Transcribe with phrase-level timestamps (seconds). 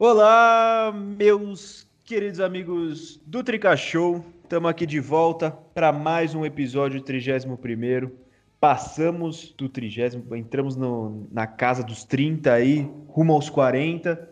[0.00, 3.74] Olá, meus queridos amigos do Trica.
[3.74, 8.08] Estamos aqui de volta para mais um episódio 31
[8.60, 14.30] Passamos do 30, entramos no, na casa dos 30 aí, rumo aos 40.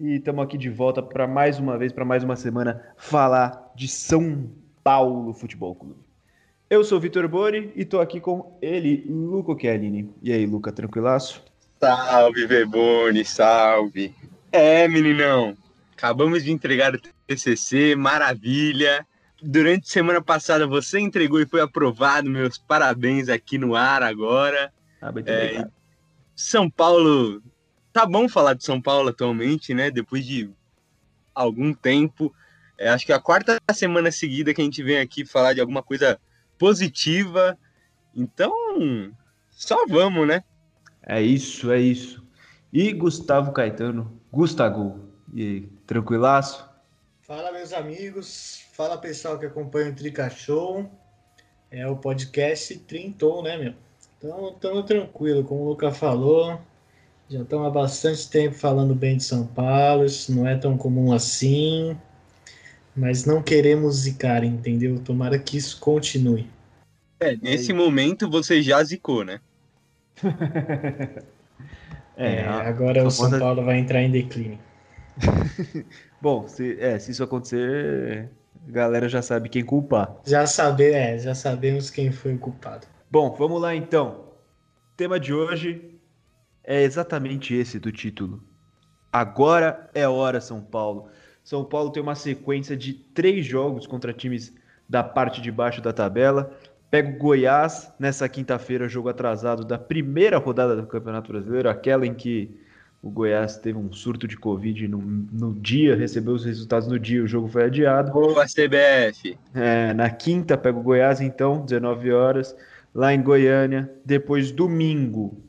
[0.00, 3.86] E estamos aqui de volta para mais uma vez, para mais uma semana, falar de
[3.86, 4.50] São
[4.82, 6.00] Paulo Futebol Clube.
[6.68, 10.12] Eu sou o Vitor Bori e estou aqui com ele, Luca Chiellini.
[10.20, 11.44] E aí, Luca, tranquilaço?
[11.78, 14.12] Salve, Bebone, salve.
[14.56, 15.54] É, meninão,
[15.94, 19.06] acabamos de entregar o TCC, maravilha.
[19.42, 24.72] Durante a semana passada você entregou e foi aprovado, meus parabéns aqui no ar agora.
[25.02, 25.66] Ah, é,
[26.34, 27.42] São Paulo,
[27.92, 29.90] tá bom falar de São Paulo atualmente, né?
[29.90, 30.48] Depois de
[31.34, 32.34] algum tempo.
[32.78, 35.60] É, acho que é a quarta semana seguida que a gente vem aqui falar de
[35.60, 36.18] alguma coisa
[36.58, 37.58] positiva.
[38.14, 38.54] Então,
[39.50, 40.42] só vamos, né?
[41.02, 42.24] É isso, é isso.
[42.72, 45.00] E Gustavo Caetano, Gustavo,
[45.32, 46.68] e aí, tranquilaço?
[47.22, 48.64] Fala, meus amigos.
[48.72, 50.90] Fala, pessoal que acompanha o Trica Show.
[51.70, 53.74] É o podcast Trintou, né, meu?
[54.18, 56.60] Então, estamos tranquilo, como o Luca falou.
[57.28, 60.04] Já estamos há bastante tempo falando bem de São Paulo.
[60.04, 61.96] Isso não é tão comum assim
[62.96, 64.98] mas não queremos zicar, entendeu?
[64.98, 66.48] Tomara que isso continue.
[67.20, 69.40] É, nesse é momento você já zicou, né?
[72.16, 73.38] é, é, agora o São conta...
[73.38, 74.58] Paulo vai entrar em declínio.
[76.20, 78.30] Bom, se, é, se isso acontecer,
[78.66, 80.16] a galera já sabe quem culpar.
[80.24, 82.86] Já sabe, é, já sabemos quem foi o culpado.
[83.10, 84.24] Bom, vamos lá então.
[84.92, 86.00] O tema de hoje
[86.64, 88.42] é exatamente esse do título.
[89.12, 91.08] Agora é hora, São Paulo.
[91.44, 94.52] São Paulo tem uma sequência de três jogos contra times
[94.88, 96.52] da parte de baixo da tabela.
[96.90, 102.14] Pega o Goiás nessa quinta-feira, jogo atrasado da primeira rodada do Campeonato Brasileiro, aquela em
[102.14, 102.50] que
[103.02, 107.22] o Goiás teve um surto de Covid no, no dia, recebeu os resultados no dia,
[107.22, 108.12] o jogo foi adiado.
[108.12, 109.38] Boa, CBF!
[109.54, 112.56] É, na quinta pega o Goiás, então, 19 horas,
[112.94, 113.90] lá em Goiânia.
[114.04, 115.40] Depois, domingo,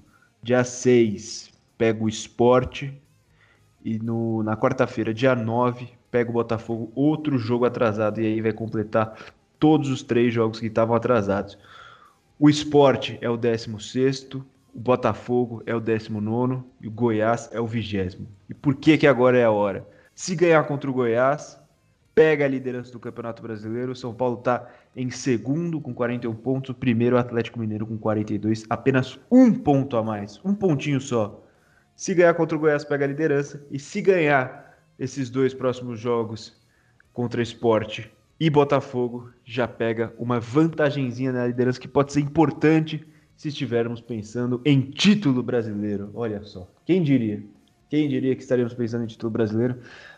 [0.43, 2.93] dia 6, pega o esporte
[3.83, 8.51] e no, na quarta-feira, dia 9, pega o Botafogo, outro jogo atrasado, e aí vai
[8.51, 9.15] completar
[9.59, 11.57] todos os três jogos que estavam atrasados.
[12.39, 17.65] O esporte é o 16, o Botafogo é o 19 e o Goiás é o
[17.65, 18.27] 20.
[18.49, 19.87] E por que, que agora é a hora?
[20.13, 21.59] Se ganhar contra o Goiás,
[22.13, 23.91] pega a liderança do Campeonato Brasileiro.
[23.91, 27.97] O São Paulo está em segundo com 41 pontos, o primeiro o Atlético Mineiro com
[27.97, 31.43] 42, apenas um ponto a mais, um pontinho só
[31.97, 33.65] se ganhar contra o Goiás, pega a liderança.
[33.71, 36.55] E se ganhar esses dois próximos jogos
[37.11, 43.05] contra Esporte e Botafogo, já pega uma vantagenzinha na liderança que pode ser importante
[43.35, 46.11] se estivermos pensando em título brasileiro.
[46.13, 47.43] Olha só, quem diria?
[47.89, 49.77] Quem diria que estaríamos pensando em título brasileiro?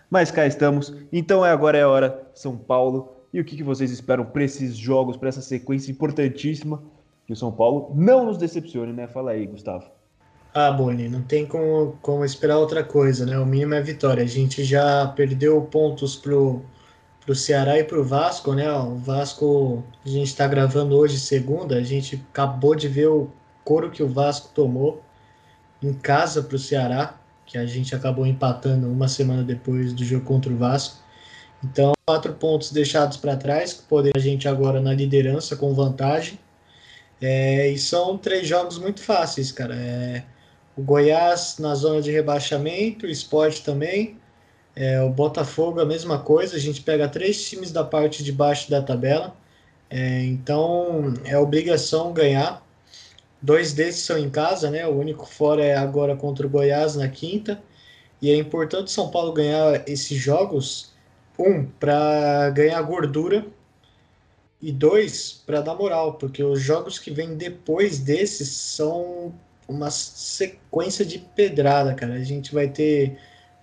[0.10, 0.94] Mas cá estamos.
[1.12, 3.16] Então é agora é a hora, São Paulo.
[3.32, 6.82] E o que, que vocês esperam para esses jogos, para essa sequência importantíssima?
[7.28, 9.08] Que o São Paulo não nos decepcione, né?
[9.08, 9.86] Fala aí, Gustavo.
[10.54, 13.38] Ah, Boni, não tem como, como esperar outra coisa, né?
[13.38, 14.24] O mínimo é vitória.
[14.24, 16.66] A gente já perdeu pontos pro,
[17.30, 18.74] pro Ceará e pro Vasco, né?
[18.74, 23.30] O Vasco, a gente está gravando hoje, segunda, a gente acabou de ver o
[23.64, 25.04] couro que o Vasco tomou
[25.80, 30.52] em casa pro Ceará, que a gente acabou empatando uma semana depois do jogo contra
[30.52, 30.98] o Vasco.
[31.64, 36.40] Então, quatro pontos deixados para trás, que poder a gente agora na liderança com vantagem.
[37.22, 39.76] É, e são três jogos muito fáceis, cara.
[39.76, 40.24] É,
[40.76, 44.19] o Goiás na zona de rebaixamento, o Sport também,
[44.80, 48.72] é, o Botafogo a mesma coisa, a gente pega três times da parte de baixo
[48.72, 49.36] da tabela,
[49.90, 52.66] é, então é obrigação ganhar.
[53.42, 54.88] Dois desses são em casa, né?
[54.88, 57.62] O único fora é agora contra o Goiás na quinta.
[58.22, 60.94] E é importante São Paulo ganhar esses jogos,
[61.38, 63.46] um, para ganhar gordura,
[64.62, 69.34] e dois, para dar moral, porque os jogos que vêm depois desses são
[69.68, 72.14] uma sequência de pedrada, cara.
[72.14, 73.18] A gente vai ter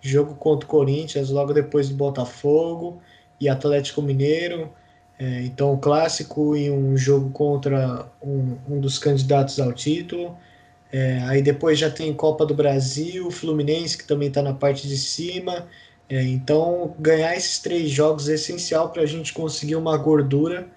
[0.09, 3.01] jogo contra o Corinthians logo depois do Botafogo
[3.41, 4.71] e Atlético Mineiro.
[5.19, 10.37] É, então, o clássico e um jogo contra um, um dos candidatos ao título.
[10.93, 14.97] É, aí depois já tem Copa do Brasil, Fluminense, que também está na parte de
[14.97, 15.67] cima.
[16.09, 20.69] É, então, ganhar esses três jogos é essencial para a gente conseguir uma gordura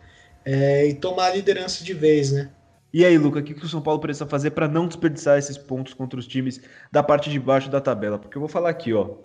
[0.44, 2.50] é, e tomar a liderança de vez, né?
[2.92, 5.58] E aí, Luca, o que, que o São Paulo precisa fazer para não desperdiçar esses
[5.58, 6.60] pontos contra os times
[6.92, 8.18] da parte de baixo da tabela?
[8.18, 9.16] Porque eu vou falar aqui, ó.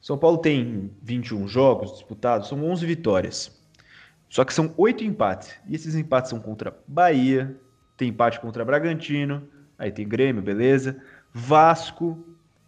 [0.00, 3.62] São Paulo tem 21 jogos disputados, são 11 vitórias.
[4.28, 5.54] Só que são oito empates.
[5.68, 7.56] E esses empates são contra Bahia,
[7.96, 9.46] tem empate contra Bragantino,
[9.78, 10.96] aí tem Grêmio, beleza.
[11.32, 12.18] Vasco,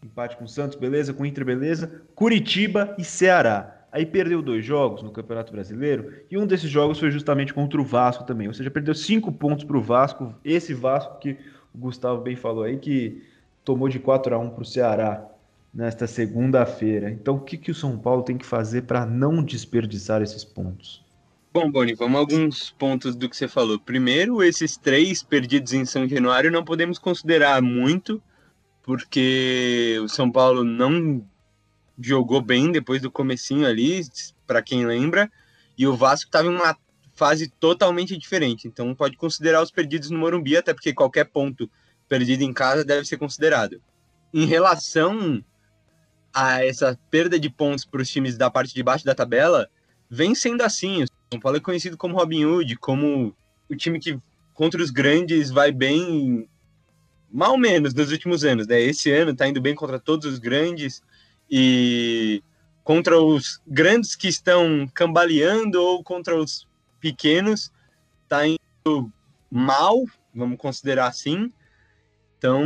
[0.02, 3.73] empate com Santos, beleza, com Inter, beleza, Curitiba e Ceará.
[3.94, 7.84] Aí perdeu dois jogos no Campeonato Brasileiro e um desses jogos foi justamente contra o
[7.84, 8.48] Vasco também.
[8.48, 10.34] Ou seja, perdeu cinco pontos para o Vasco.
[10.44, 11.38] Esse Vasco que
[11.72, 13.22] o Gustavo bem falou aí, que
[13.64, 15.24] tomou de 4 a 1 para o Ceará
[15.72, 17.08] nesta segunda-feira.
[17.08, 21.00] Então, o que, que o São Paulo tem que fazer para não desperdiçar esses pontos?
[21.52, 23.78] Bom, Boni, vamos a alguns pontos do que você falou.
[23.78, 28.20] Primeiro, esses três perdidos em São Januário não podemos considerar muito,
[28.82, 31.24] porque o São Paulo não
[31.98, 34.02] jogou bem depois do comecinho ali,
[34.46, 35.30] para quem lembra,
[35.76, 36.76] e o Vasco estava em uma
[37.14, 38.66] fase totalmente diferente.
[38.66, 41.70] Então pode considerar os perdidos no Morumbi, até porque qualquer ponto
[42.08, 43.80] perdido em casa deve ser considerado.
[44.32, 45.42] Em relação
[46.32, 49.68] a essa perda de pontos para os times da parte de baixo da tabela,
[50.10, 51.04] vem sendo assim.
[51.04, 53.34] O São Paulo é conhecido como Robin Hood, como
[53.68, 54.18] o time que
[54.52, 56.48] contra os grandes vai bem,
[57.30, 58.66] mal menos nos últimos anos.
[58.66, 58.80] Né?
[58.80, 61.02] Esse ano está indo bem contra todos os grandes
[61.50, 62.42] e
[62.82, 66.66] contra os grandes que estão cambaleando ou contra os
[67.00, 67.72] pequenos,
[68.22, 69.12] está indo
[69.50, 70.04] mal,
[70.34, 71.50] vamos considerar assim.
[72.36, 72.64] Então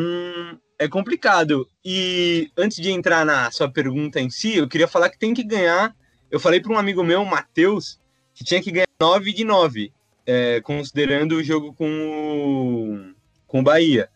[0.79, 1.69] é complicado.
[1.85, 5.45] E antes de entrar na sua pergunta em si, eu queria falar que tem que
[5.45, 5.95] ganhar.
[6.31, 8.01] Eu falei para um amigo meu, Matheus,
[8.35, 9.93] que tinha que ganhar 9 de 9,
[10.27, 13.15] é, considerando o jogo com o,
[13.47, 14.09] com o Bahia,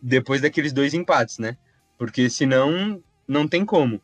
[0.00, 1.56] depois daqueles dois empates, né?
[1.96, 4.02] Porque senão não tem como.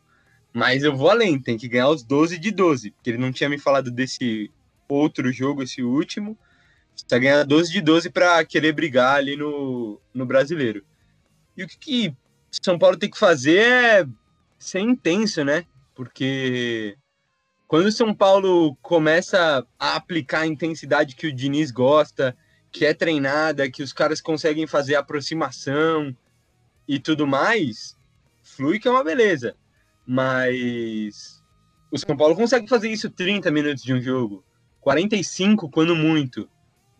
[0.53, 3.49] Mas eu vou além, tem que ganhar os 12 de 12, porque ele não tinha
[3.49, 4.49] me falado desse
[4.87, 6.37] outro jogo, esse último.
[6.93, 10.85] Precisa ganhar 12 de 12 para querer brigar ali no, no brasileiro.
[11.57, 12.15] E o que, que
[12.61, 14.07] São Paulo tem que fazer é
[14.57, 15.65] ser intenso, né?
[15.93, 16.97] Porque
[17.67, 22.37] quando o São Paulo começa a aplicar a intensidade que o Diniz gosta,
[22.71, 26.15] que é treinada, que os caras conseguem fazer aproximação
[26.87, 27.97] e tudo mais,
[28.55, 29.55] flui que é uma beleza.
[30.05, 31.43] Mas
[31.91, 34.43] o São Paulo consegue fazer isso 30 minutos de um jogo,
[34.81, 36.49] 45 quando muito.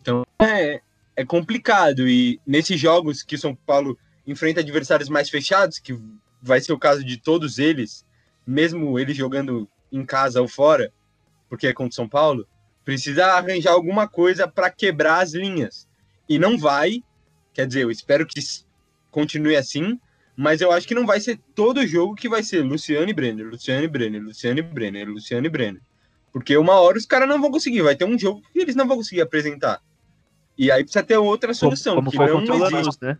[0.00, 0.80] Então é,
[1.14, 2.08] é complicado.
[2.08, 5.98] E nesses jogos que o São Paulo enfrenta adversários mais fechados, que
[6.42, 8.04] vai ser o caso de todos eles,
[8.46, 10.92] mesmo eles jogando em casa ou fora,
[11.48, 12.46] porque é contra o São Paulo,
[12.84, 15.88] precisa arranjar alguma coisa para quebrar as linhas.
[16.28, 17.02] E não vai,
[17.52, 18.40] quer dizer, eu espero que
[19.10, 19.98] continue assim,
[20.36, 23.48] mas eu acho que não vai ser todo jogo que vai ser Luciano e Brenner,
[23.48, 25.82] Luciano e Brenner, Luciano e Brenner, Luciano e Brenner.
[26.32, 28.86] Porque uma hora os caras não vão conseguir, vai ter um jogo que eles não
[28.86, 29.80] vão conseguir apresentar.
[30.58, 33.02] E aí precisa ter outra solução, como, como que não existe.
[33.02, 33.18] né?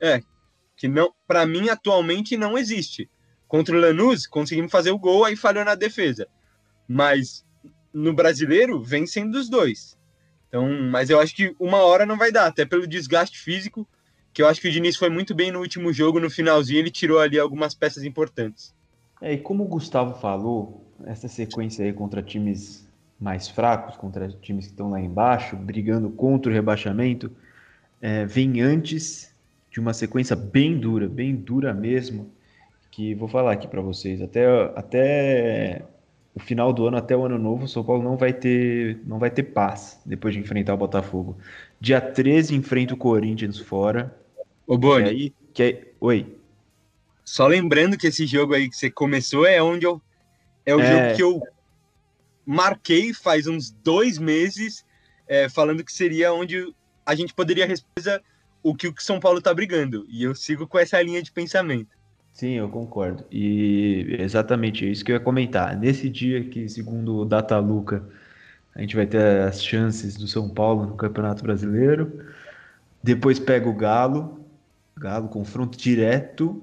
[0.00, 0.22] É,
[0.76, 3.08] que não, para mim atualmente não existe.
[3.46, 6.26] Contra o Lanús conseguimos fazer o gol, aí falhou na defesa.
[6.88, 7.44] Mas
[7.92, 9.96] no brasileiro vem sendo os dois.
[10.48, 13.86] Então, mas eu acho que uma hora não vai dar, até pelo desgaste físico,
[14.32, 16.90] que eu acho que o Diniz foi muito bem no último jogo, no finalzinho ele
[16.90, 18.74] tirou ali algumas peças importantes.
[19.20, 22.88] É, e como o Gustavo falou, essa sequência aí contra times
[23.20, 27.30] mais fracos, contra times que estão lá embaixo, brigando contra o rebaixamento,
[28.00, 29.32] é, vem antes
[29.70, 32.30] de uma sequência bem dura, bem dura mesmo,
[32.90, 34.20] que vou falar aqui para vocês.
[34.20, 34.44] Até,
[34.74, 35.82] até
[36.34, 39.18] o final do ano, até o ano novo, o São Paulo não vai ter, não
[39.18, 41.38] vai ter paz depois de enfrentar o Botafogo.
[41.80, 44.14] Dia 13 enfrenta o Corinthians fora.
[44.66, 45.08] Ô, Boni.
[45.08, 46.36] Aí, que aí, oi.
[47.24, 50.00] Só lembrando que esse jogo aí que você começou é onde eu.
[50.64, 50.86] É o é...
[50.86, 51.42] jogo que eu
[52.44, 54.84] marquei faz uns dois meses,
[55.26, 58.22] é, falando que seria onde a gente poderia responder
[58.62, 60.06] o que o São Paulo tá brigando.
[60.08, 61.96] E eu sigo com essa linha de pensamento.
[62.32, 63.24] Sim, eu concordo.
[63.30, 65.76] E exatamente isso que eu ia comentar.
[65.76, 68.08] Nesse dia que, segundo o Data Luca,
[68.74, 72.24] a gente vai ter as chances do São Paulo no Campeonato Brasileiro.
[73.02, 74.41] Depois pega o Galo.
[75.02, 76.62] Galo, confronto direto.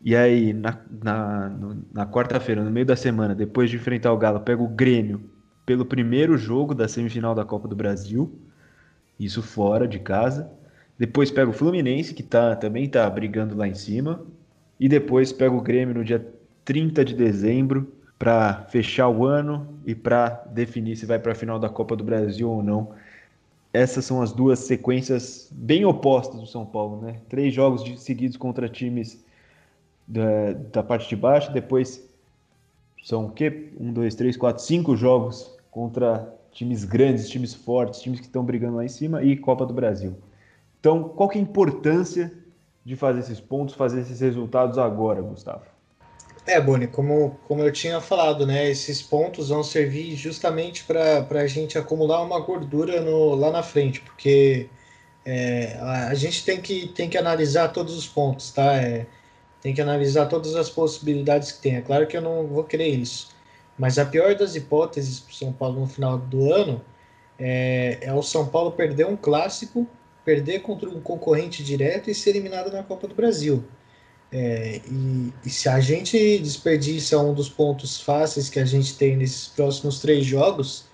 [0.00, 1.48] E aí, na, na,
[1.92, 5.28] na quarta-feira, no meio da semana, depois de enfrentar o Galo, pega o Grêmio
[5.66, 8.38] pelo primeiro jogo da semifinal da Copa do Brasil.
[9.18, 10.48] Isso fora de casa.
[10.96, 14.24] Depois pega o Fluminense, que tá, também tá brigando lá em cima.
[14.78, 16.24] E depois pega o Grêmio no dia
[16.64, 21.58] 30 de dezembro para fechar o ano e para definir se vai para a final
[21.58, 22.92] da Copa do Brasil ou não.
[23.74, 27.20] Essas são as duas sequências bem opostas do São Paulo, né?
[27.28, 29.22] Três jogos de, seguidos contra times
[30.06, 32.08] da, da parte de baixo, depois
[33.02, 33.72] são o quê?
[33.78, 38.76] Um, dois, três, quatro, cinco jogos contra times grandes, times fortes, times que estão brigando
[38.76, 40.14] lá em cima e Copa do Brasil.
[40.78, 42.32] Então, qual que é a importância
[42.84, 45.73] de fazer esses pontos, fazer esses resultados agora, Gustavo?
[46.46, 48.68] É, Boni, como, como eu tinha falado, né?
[48.70, 54.00] Esses pontos vão servir justamente para a gente acumular uma gordura no, lá na frente,
[54.00, 54.68] porque
[55.24, 58.76] é, a gente tem que, tem que analisar todos os pontos, tá?
[58.76, 59.06] É,
[59.62, 61.76] tem que analisar todas as possibilidades que tem.
[61.76, 63.30] É claro que eu não vou querer isso.
[63.78, 66.84] Mas a pior das hipóteses para o São Paulo no final do ano
[67.38, 69.88] é, é, o São Paulo perder um clássico,
[70.24, 73.64] perder contra um concorrente direto e ser eliminado na Copa do Brasil.
[74.36, 79.16] É, e, e, se a gente desperdiça um dos pontos fáceis que a gente tem
[79.16, 80.86] nesses próximos três jogos,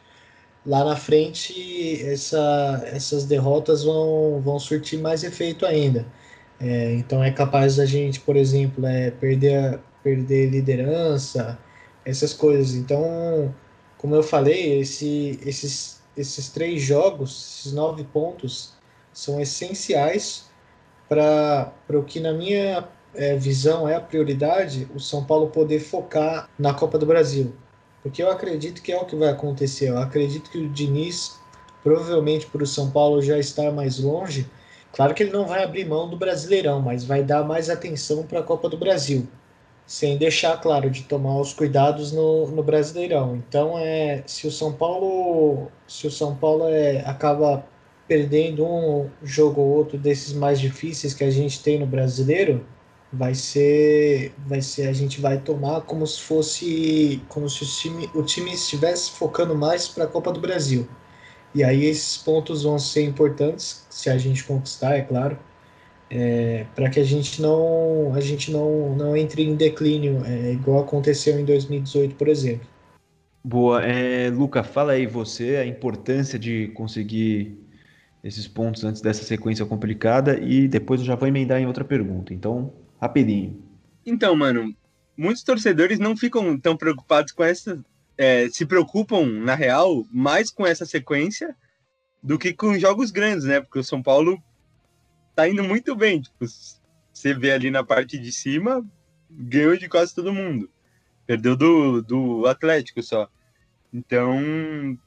[0.66, 6.06] lá na frente essa, essas derrotas vão, vão surtir mais efeito ainda.
[6.60, 11.58] É, então é capaz da gente, por exemplo, é, perder, perder liderança,
[12.04, 12.74] essas coisas.
[12.74, 13.54] Então,
[13.96, 18.74] como eu falei, esse, esses, esses três jogos, esses nove pontos,
[19.14, 20.44] são essenciais
[21.08, 26.48] para o que, na minha é, visão, é a prioridade, o São Paulo poder focar
[26.58, 27.54] na Copa do Brasil.
[28.02, 29.88] Porque eu acredito que é o que vai acontecer.
[29.88, 31.38] Eu acredito que o Diniz,
[31.82, 34.46] provavelmente por o São Paulo já estar mais longe,
[34.92, 38.40] claro que ele não vai abrir mão do Brasileirão, mas vai dar mais atenção para
[38.40, 39.28] a Copa do Brasil.
[39.86, 43.36] Sem deixar, claro, de tomar os cuidados no, no Brasileirão.
[43.36, 47.64] Então, é, se o São Paulo, se o São Paulo é, acaba
[48.06, 52.64] perdendo um jogo ou outro desses mais difíceis que a gente tem no Brasileiro,
[53.12, 58.10] vai ser vai ser a gente vai tomar como se fosse como se o time,
[58.14, 60.88] o time estivesse focando mais para a Copa do Brasil.
[61.54, 65.38] E aí esses pontos vão ser importantes se a gente conquistar é claro.
[66.12, 70.80] É, para que a gente não a gente não não entre em declínio é, igual
[70.82, 72.66] aconteceu em 2018 por exemplo.
[73.42, 73.82] Boa.
[73.82, 77.58] É, Luca fala aí você a importância de conseguir
[78.22, 80.38] esses pontos antes dessa sequência complicada.
[80.38, 82.34] E depois eu já vou emendar em outra pergunta.
[82.34, 83.62] Então Rapidinho.
[84.04, 84.74] Então, mano,
[85.16, 87.82] muitos torcedores não ficam tão preocupados com essa.
[88.18, 91.56] É, se preocupam, na real, mais com essa sequência
[92.22, 93.60] do que com jogos grandes, né?
[93.60, 94.42] Porque o São Paulo
[95.34, 96.20] tá indo muito bem.
[96.20, 96.44] Tipo,
[97.12, 98.84] você vê ali na parte de cima,
[99.30, 100.68] ganhou de quase todo mundo.
[101.26, 103.26] Perdeu do, do Atlético só.
[103.92, 104.98] Então,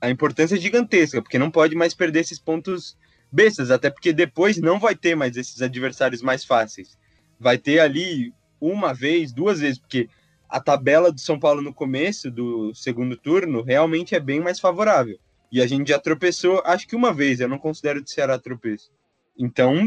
[0.00, 2.96] a importância é gigantesca, porque não pode mais perder esses pontos
[3.32, 6.96] bestas, até porque depois não vai ter mais esses adversários mais fáceis
[7.38, 10.08] vai ter ali uma vez, duas vezes, porque
[10.48, 15.18] a tabela do São Paulo no começo do segundo turno realmente é bem mais favorável.
[15.50, 18.90] E a gente já tropeçou, acho que uma vez, eu não considero de Ceará tropeço.
[19.38, 19.86] Então,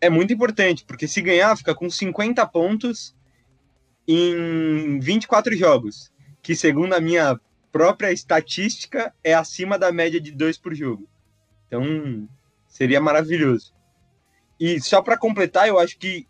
[0.00, 3.14] é muito importante, porque se ganhar, fica com 50 pontos
[4.06, 7.40] em 24 jogos, que segundo a minha
[7.72, 11.08] própria estatística é acima da média de dois por jogo.
[11.66, 12.28] Então,
[12.68, 13.74] seria maravilhoso.
[14.60, 16.26] E só para completar, eu acho que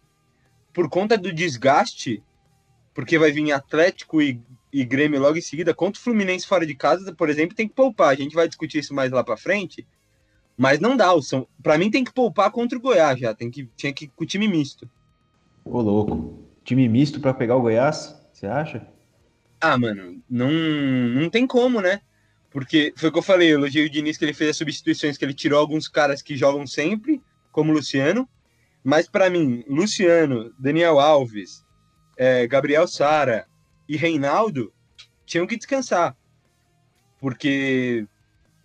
[0.74, 2.22] por conta do desgaste,
[2.92, 6.74] porque vai vir Atlético e, e Grêmio logo em seguida, contra o Fluminense fora de
[6.74, 8.08] casa, por exemplo, tem que poupar.
[8.08, 9.86] A gente vai discutir isso mais lá para frente,
[10.58, 11.10] mas não dá.
[11.62, 14.24] Para mim tem que poupar contra o Goiás já, tem que, tinha que ir com
[14.24, 14.90] o time misto.
[15.64, 18.86] Ô louco, time misto para pegar o Goiás, você acha?
[19.60, 22.00] Ah, mano, não, não tem como, né?
[22.50, 25.16] Porque foi o que eu falei, eu elogiei o Diniz que ele fez as substituições,
[25.16, 28.28] que ele tirou alguns caras que jogam sempre, como o Luciano,
[28.84, 31.64] mas para mim, Luciano, Daniel Alves,
[32.18, 33.46] é, Gabriel Sara
[33.88, 34.70] e Reinaldo
[35.24, 36.14] tinham que descansar.
[37.18, 38.06] Porque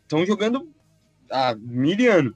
[0.04, 0.70] estão jogando
[1.32, 2.34] há mil anos.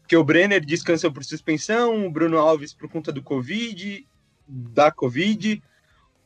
[0.00, 4.06] Porque o Brenner descansou por suspensão, o Bruno Alves por conta do Covid,
[4.48, 5.62] da Covid,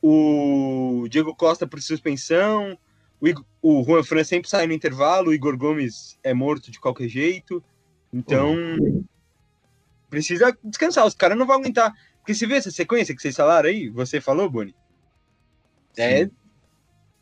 [0.01, 2.77] o Diego Costa por suspensão,
[3.19, 6.79] o, Igor, o Juan Fran sempre sai no intervalo, o Igor Gomes é morto de
[6.79, 7.61] qualquer jeito.
[8.13, 8.55] Então,
[10.13, 11.91] precisa descansar, os caras não vão aguentar.
[12.19, 14.75] Porque se vê essa sequência que vocês falaram aí, você falou, Boni.
[15.97, 16.29] É.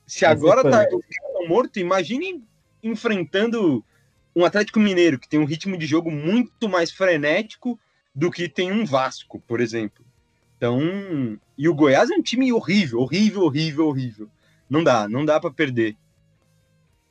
[0.05, 0.85] Se agora tá
[1.47, 2.43] morto, imagine
[2.83, 3.83] enfrentando
[4.35, 7.79] um Atlético Mineiro que tem um ritmo de jogo muito mais frenético
[8.13, 10.05] do que tem um Vasco, por exemplo.
[10.57, 14.29] Então, e o Goiás é um time horrível, horrível, horrível, horrível.
[14.69, 15.95] Não dá, não dá para perder.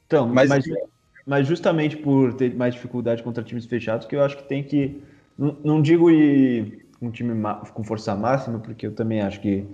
[0.07, 0.65] Então, mas, mas,
[1.27, 5.03] mas justamente por ter mais dificuldade contra times fechados, que eu acho que tem que
[5.41, 7.33] não, digo ir um time
[7.73, 9.67] com força máxima, porque eu também acho que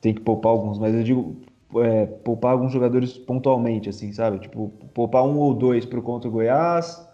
[0.00, 1.36] tem que poupar alguns, mas eu digo
[1.76, 4.38] é, poupar alguns jogadores pontualmente, assim, sabe?
[4.38, 7.06] Tipo, poupar um ou dois para o contra o Goiás,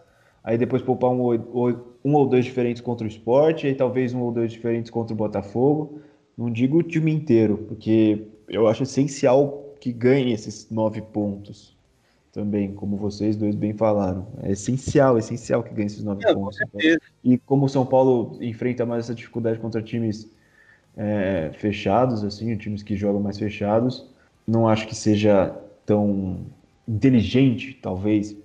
[0.44, 4.22] aí depois poupar um ou, um ou dois diferentes contra o esporte, aí talvez um
[4.22, 6.00] ou dois diferentes contra o Botafogo.
[6.38, 11.75] Não digo o time inteiro, porque eu acho essencial que ganhe esses nove pontos
[12.36, 14.28] também, como vocês dois bem falaram.
[14.42, 16.58] É essencial, essencial que ganhe esses nove é, pontos.
[16.60, 16.98] Então.
[17.24, 20.30] E como o São Paulo enfrenta mais essa dificuldade contra times
[20.94, 24.06] é, fechados, assim, times que jogam mais fechados,
[24.46, 25.50] não acho que seja
[25.86, 26.44] tão
[26.86, 28.36] inteligente, talvez,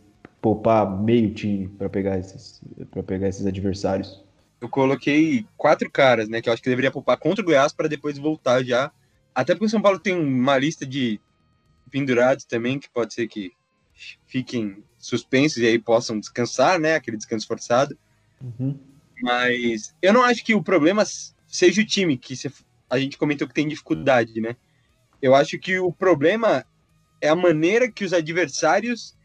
[0.41, 4.23] poupar meio time para pegar esses para pegar esses adversários?
[4.61, 7.89] Eu coloquei quatro caras, né, que eu acho que deveria poupar contra o Goiás para
[7.89, 8.89] depois voltar já.
[9.35, 11.19] Até porque o São Paulo tem uma lista de
[11.91, 13.51] pendurados também que pode ser que
[14.25, 17.97] fiquem suspensos e aí possam descansar, né, aquele descanso forçado.
[18.41, 18.77] Uhum.
[19.21, 21.03] Mas eu não acho que o problema
[21.47, 22.33] seja o time, que
[22.89, 24.55] a gente comentou que tem dificuldade, né?
[25.21, 26.65] Eu acho que o problema
[27.21, 29.15] é a maneira que os adversários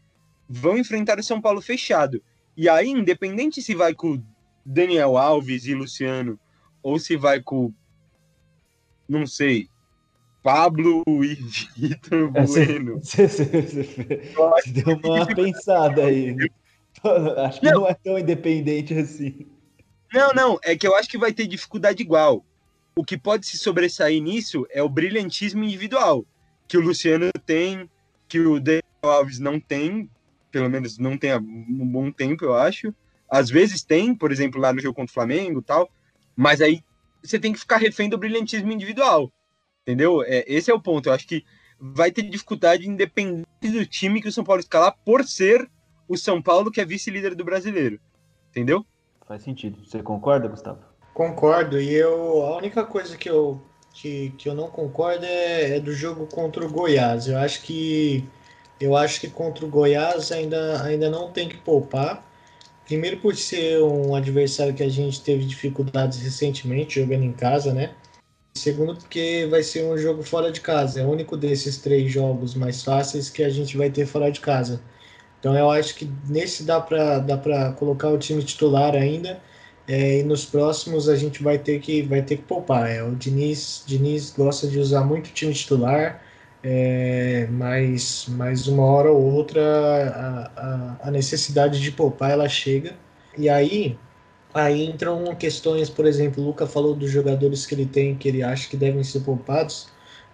[0.47, 2.21] vão enfrentar o São Paulo fechado.
[2.55, 4.21] E aí, independente se vai com
[4.65, 6.39] Daniel Alves e Luciano,
[6.83, 7.73] ou se vai com,
[9.07, 9.69] não sei,
[10.47, 11.35] Pablo e
[11.75, 13.01] Vitor é, Bueno.
[13.03, 13.45] Você,
[14.67, 16.37] deu uma pensada aí.
[17.45, 17.81] Acho que não.
[17.81, 19.45] não é tão independente assim.
[20.13, 22.45] Não, não, é que eu acho que vai ter dificuldade igual.
[22.95, 26.25] O que pode se sobressair nisso é o brilhantismo individual,
[26.65, 27.89] que o Luciano tem,
[28.29, 30.09] que o Daniel Alves não tem,
[30.49, 32.95] pelo menos não tem há um bom tempo, eu acho.
[33.29, 35.91] Às vezes tem, por exemplo, lá no jogo contra o Flamengo tal,
[36.37, 36.81] mas aí
[37.21, 39.29] você tem que ficar refém do brilhantismo individual,
[39.87, 40.21] entendeu?
[40.23, 41.07] É, esse é o ponto.
[41.07, 41.45] Eu acho que
[41.79, 45.69] vai ter dificuldade independente do time que o São Paulo escalar por ser
[46.09, 47.99] o São Paulo que é vice-líder do brasileiro,
[48.49, 48.85] entendeu?
[49.25, 49.79] Faz sentido.
[49.85, 50.79] Você concorda, Gustavo?
[51.13, 51.79] Concordo.
[51.79, 53.61] E eu, a única coisa que eu,
[53.93, 57.27] que, que eu não concordo é, é do jogo contra o Goiás.
[57.27, 58.27] Eu acho que
[58.79, 62.25] eu acho que contra o Goiás ainda, ainda não tem que poupar.
[62.85, 67.93] Primeiro por ser um adversário que a gente teve dificuldades recentemente jogando em casa, né?
[68.57, 71.01] Segundo porque vai ser um jogo fora de casa.
[71.01, 74.39] É o único desses três jogos mais fáceis que a gente vai ter fora de
[74.39, 74.81] casa.
[75.39, 79.39] Então eu acho que nesse dá para dá colocar o time titular ainda.
[79.87, 82.89] É, e nos próximos a gente vai ter que vai ter que poupar.
[82.89, 86.21] É, o Diniz, Diniz gosta de usar muito time titular,
[86.61, 92.95] é, mas, mas uma hora ou outra a, a, a, necessidade de poupar ela chega.
[93.37, 93.97] E aí
[94.57, 98.43] aí entram questões, por exemplo, o Luca falou dos jogadores que ele tem que ele
[98.43, 99.89] acha que devem ser poupados.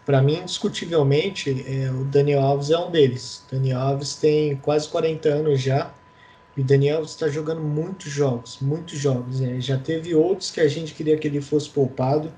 [0.06, 3.44] Para mim, indiscutivelmente, é, o Daniel Alves é um deles.
[3.48, 5.94] O Daniel Alves tem quase 40 anos já.
[6.58, 9.40] E o Daniel Alves está jogando muitos jogos, muitos jogos.
[9.40, 9.62] Né?
[9.62, 12.32] Já teve outros que a gente queria que ele fosse poupado.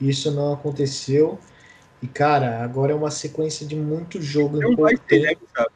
[0.00, 1.38] E isso não aconteceu.
[2.02, 5.66] E, cara, agora é uma sequência de muito jogo não vai ter, né,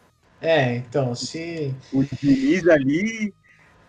[0.40, 1.74] É, então, se.
[1.92, 3.34] O Diniz ali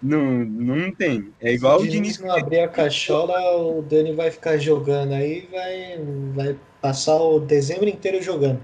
[0.05, 1.33] não, não tem.
[1.41, 2.15] É igual se o Diniz.
[2.15, 5.99] Se não abrir a cachola, o Dani vai ficar jogando aí vai,
[6.33, 8.61] vai passar o dezembro inteiro jogando.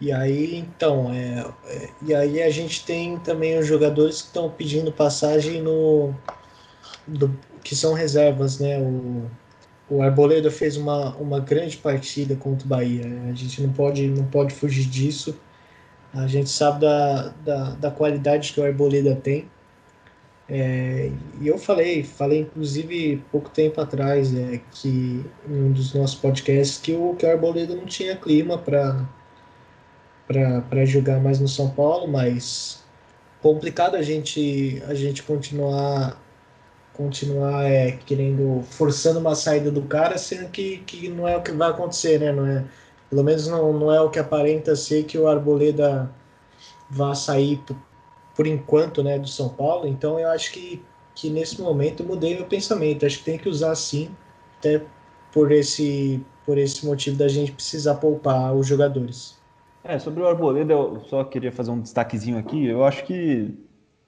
[0.00, 4.50] E aí, então, é, é, e aí a gente tem também os jogadores que estão
[4.50, 6.14] pedindo passagem no
[7.06, 8.80] do, que são reservas, né?
[8.80, 9.30] O,
[9.88, 13.04] o Arboleda fez uma, uma grande partida contra o Bahia.
[13.28, 15.38] A gente não pode, não pode fugir disso.
[16.14, 19.48] A gente sabe da, da, da qualidade que o Arboleda tem.
[20.48, 26.16] É, e eu falei, falei inclusive pouco tempo atrás, é, que em um dos nossos
[26.16, 29.06] podcasts, que o, que o Arboleda não tinha clima para
[30.84, 32.82] jogar mais no São Paulo, mas
[33.40, 36.20] complicado a gente, a gente continuar
[36.92, 41.50] continuar é, querendo forçando uma saída do cara, sendo que, que não é o que
[41.52, 42.32] vai acontecer, né?
[42.32, 42.64] Não é,
[43.08, 46.10] pelo menos não, não é o que aparenta ser que o Arboleda
[46.90, 47.60] vá sair
[48.34, 49.86] por enquanto, né, do São Paulo.
[49.86, 50.82] Então eu acho que,
[51.14, 53.06] que nesse momento mudei meu pensamento.
[53.06, 54.10] Acho que tem que usar sim,
[54.58, 54.82] até
[55.32, 59.40] por esse, por esse motivo da gente precisar poupar os jogadores.
[59.84, 62.66] É, sobre o Arboleda, eu só queria fazer um destaquezinho aqui.
[62.66, 63.52] Eu acho que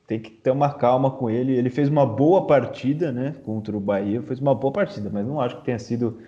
[0.06, 1.56] tem que ter uma calma com ele.
[1.56, 4.22] Ele fez uma boa partida, né, contra o Bahia.
[4.22, 6.18] Fez uma boa partida, mas não acho que tenha sido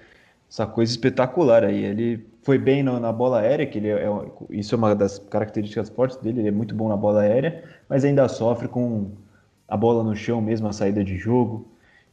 [0.49, 1.85] essa coisa espetacular aí.
[1.85, 4.11] Ele foi bem na, na bola aérea, que ele é, é,
[4.51, 8.05] isso é uma das características fortes dele, ele é muito bom na bola aérea, mas
[8.05, 9.11] ainda sofre com
[9.69, 11.69] a bola no chão mesmo, a saída de jogo.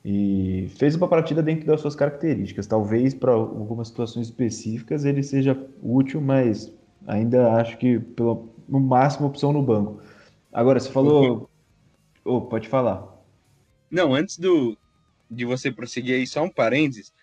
[0.05, 2.67] E fez uma partida dentro das suas características.
[2.67, 6.73] Talvez para algumas situações específicas ele seja útil, mas
[7.07, 10.01] ainda acho que pelo, no máximo opção no banco.
[10.51, 11.49] Agora, você falou.
[12.25, 13.07] Oh, pode falar.
[13.89, 14.77] Não, antes do,
[15.29, 17.13] de você prosseguir aí, só um parênteses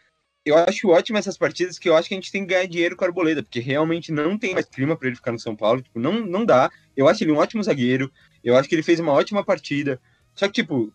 [0.51, 2.97] eu acho ótimo essas partidas que eu acho que a gente tem que ganhar dinheiro
[2.97, 5.81] com a Arboleda, porque realmente não tem mais clima para ele ficar no São Paulo,
[5.81, 6.71] tipo, não, não dá.
[6.97, 10.01] Eu acho ele um ótimo zagueiro, eu acho que ele fez uma ótima partida.
[10.35, 10.93] Só que, tipo,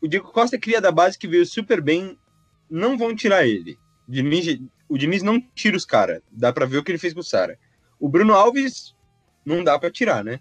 [0.00, 2.18] o Diego Costa cria da base que veio super bem,
[2.68, 3.78] não vão tirar ele.
[4.08, 7.14] O Diniz, o Diniz não tira os caras, dá para ver o que ele fez
[7.14, 7.58] com o Sara.
[7.98, 8.94] O Bruno Alves
[9.44, 10.40] não dá para tirar, né?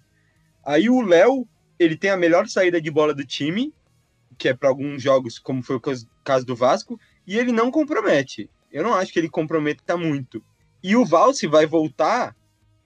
[0.66, 1.48] Aí o Léo,
[1.78, 3.74] ele tem a melhor saída de bola do time,
[4.38, 5.82] que é para alguns jogos, como foi o
[6.24, 8.50] caso do Vasco, e ele não compromete.
[8.76, 10.44] Eu não acho que ele comprometa muito.
[10.84, 12.36] E o Valse vai voltar,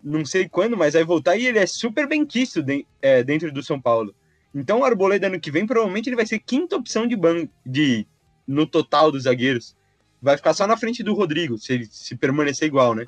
[0.03, 3.51] não sei quando, mas vai voltar e ele é super bem quisto de, é, dentro
[3.51, 4.13] do São Paulo.
[4.53, 8.05] Então o Arboleda ano que vem provavelmente ele vai ser quinta opção de banco de
[8.45, 9.75] no total dos zagueiros.
[10.21, 13.03] Vai ficar só na frente do Rodrigo, se ele se permanecer igual, né?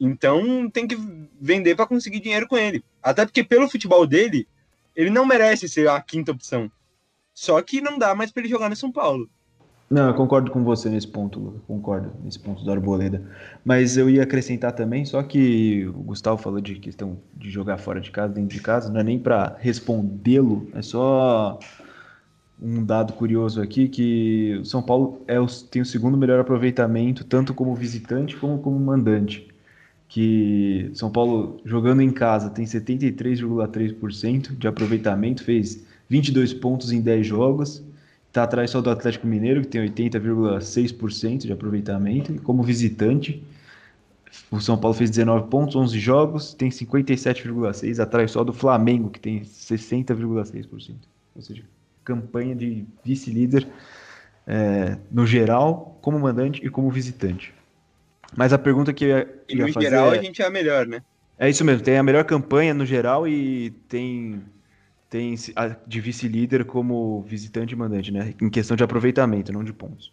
[0.00, 0.98] Então tem que
[1.40, 2.82] vender para conseguir dinheiro com ele.
[3.00, 4.48] Até porque pelo futebol dele,
[4.96, 6.68] ele não merece ser a quinta opção.
[7.32, 9.30] Só que não dá mais para ele jogar no São Paulo.
[9.92, 11.60] Não, eu concordo com você nesse ponto.
[11.66, 13.24] Concordo nesse ponto do Arboleda.
[13.64, 18.00] Mas eu ia acrescentar também, só que o Gustavo falou de questão de jogar fora
[18.00, 21.58] de casa, dentro de casa, não é nem para respondê-lo, é só
[22.62, 27.24] um dado curioso aqui que o São Paulo é o, tem o segundo melhor aproveitamento,
[27.24, 29.48] tanto como visitante como como mandante.
[30.08, 37.26] Que São Paulo jogando em casa tem 73,3% de aproveitamento, fez 22 pontos em 10
[37.26, 37.89] jogos
[38.30, 42.32] Está atrás só do Atlético Mineiro, que tem 80,6% de aproveitamento.
[42.32, 43.42] E como visitante,
[44.48, 49.18] o São Paulo fez 19 pontos, 11 jogos, tem 57,6%, atrás só do Flamengo, que
[49.18, 50.94] tem 60,6%.
[51.34, 51.64] Ou seja,
[52.04, 53.66] campanha de vice-líder
[54.46, 57.52] é, no geral, como mandante e como visitante.
[58.36, 60.50] Mas a pergunta que eu ia, e no fazer geral é, a gente é a
[60.50, 61.02] melhor, né?
[61.36, 64.40] É isso mesmo, tem a melhor campanha no geral e tem
[65.10, 65.34] tem
[65.86, 68.32] de vice-líder como visitante e mandante, né?
[68.40, 70.12] Em questão de aproveitamento, não de pontos.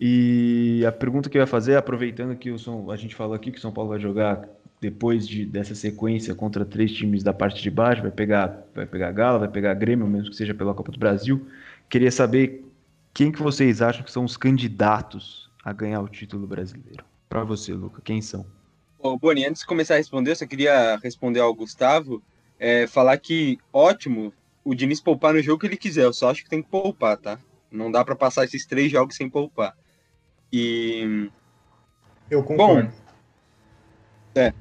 [0.00, 3.52] E a pergunta que eu ia fazer, aproveitando que o São, a gente falou aqui
[3.52, 4.48] que o São Paulo vai jogar
[4.80, 9.12] depois de, dessa sequência contra três times da parte de baixo, vai pegar, vai pegar
[9.12, 11.46] Gala, vai pegar Grêmio, mesmo que seja pela Copa do Brasil.
[11.86, 12.64] Queria saber
[13.12, 17.04] quem que vocês acham que são os candidatos a ganhar o título brasileiro.
[17.28, 18.46] Para você, Luca, quem são?
[18.98, 22.22] Ô, Boni, antes de começar a responder, eu só queria responder ao Gustavo
[22.60, 26.04] é, falar que ótimo o Diniz poupar no jogo que ele quiser.
[26.04, 27.38] Eu só acho que tem que poupar, tá?
[27.72, 29.74] Não dá para passar esses três jogos sem poupar.
[30.52, 31.30] E.
[32.30, 32.88] Eu concordo.
[32.88, 32.94] Bom,
[34.34, 34.52] é,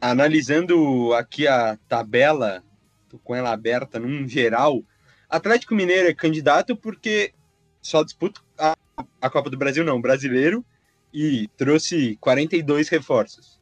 [0.00, 2.62] analisando aqui a tabela,
[3.08, 4.82] tô com ela aberta num geral,
[5.28, 7.32] Atlético Mineiro é candidato porque
[7.80, 8.76] só disputa a,
[9.20, 10.64] a Copa do Brasil, não, brasileiro,
[11.12, 13.60] e trouxe 42 reforços.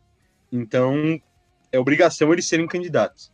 [0.52, 1.20] Então,
[1.72, 3.33] é obrigação eles serem candidatos.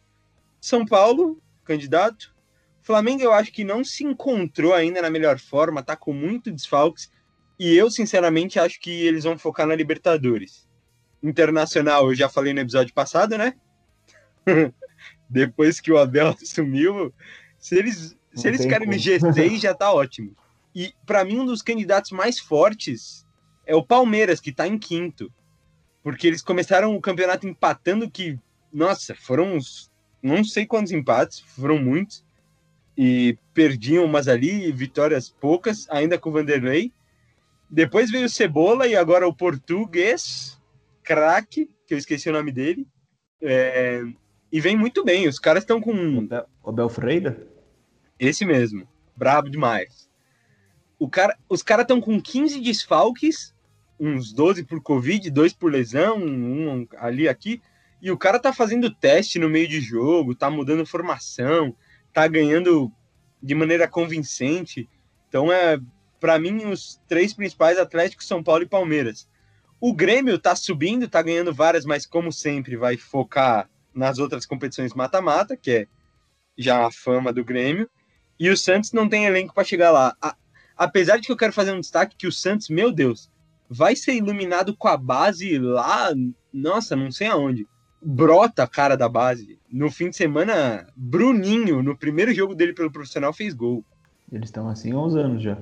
[0.60, 2.34] São Paulo, candidato.
[2.82, 7.10] Flamengo, eu acho que não se encontrou ainda na melhor forma, tá com muito desfalques.
[7.58, 10.68] E eu, sinceramente, acho que eles vão focar na Libertadores.
[11.22, 13.54] Internacional, eu já falei no episódio passado, né?
[15.28, 17.12] Depois que o Abel sumiu,
[17.58, 20.34] se eles, se eles ficarem no G6, já tá ótimo.
[20.74, 23.26] E para mim, um dos candidatos mais fortes
[23.66, 25.32] é o Palmeiras, que tá em quinto.
[26.02, 28.38] Porque eles começaram o campeonato empatando que,
[28.72, 29.89] nossa, foram uns
[30.22, 32.24] não sei quantos empates, foram muitos,
[32.96, 36.92] e perdiam umas ali, vitórias poucas, ainda com o Vanderlei.
[37.70, 40.60] Depois veio o Cebola e agora o português,
[41.02, 42.86] craque, que eu esqueci o nome dele.
[43.40, 44.02] É,
[44.52, 46.28] e vem muito bem, os caras estão com.
[46.62, 47.36] O Bel Freire?
[48.18, 50.10] Esse mesmo, brabo demais.
[50.98, 53.54] O cara, os caras estão com 15 desfalques,
[53.98, 57.62] uns 12 por Covid, dois por lesão, um ali aqui.
[58.02, 61.76] E o cara tá fazendo teste no meio de jogo, tá mudando formação,
[62.12, 62.90] tá ganhando
[63.42, 64.88] de maneira convincente.
[65.28, 65.78] Então é,
[66.18, 69.28] para mim, os três principais Atlético, São Paulo e Palmeiras.
[69.78, 74.94] O Grêmio tá subindo, tá ganhando várias, mas como sempre vai focar nas outras competições
[74.94, 75.86] mata-mata, que é
[76.56, 77.88] já a fama do Grêmio.
[78.38, 80.16] E o Santos não tem elenco para chegar lá.
[80.22, 80.34] A,
[80.76, 83.30] apesar de que eu quero fazer um destaque que o Santos, meu Deus,
[83.68, 86.10] vai ser iluminado com a base lá,
[86.52, 87.66] nossa, não sei aonde
[88.00, 89.58] brota a cara da base.
[89.70, 93.84] No fim de semana, Bruninho, no primeiro jogo dele pelo profissional, fez gol.
[94.32, 95.58] Eles estão assim há uns anos já.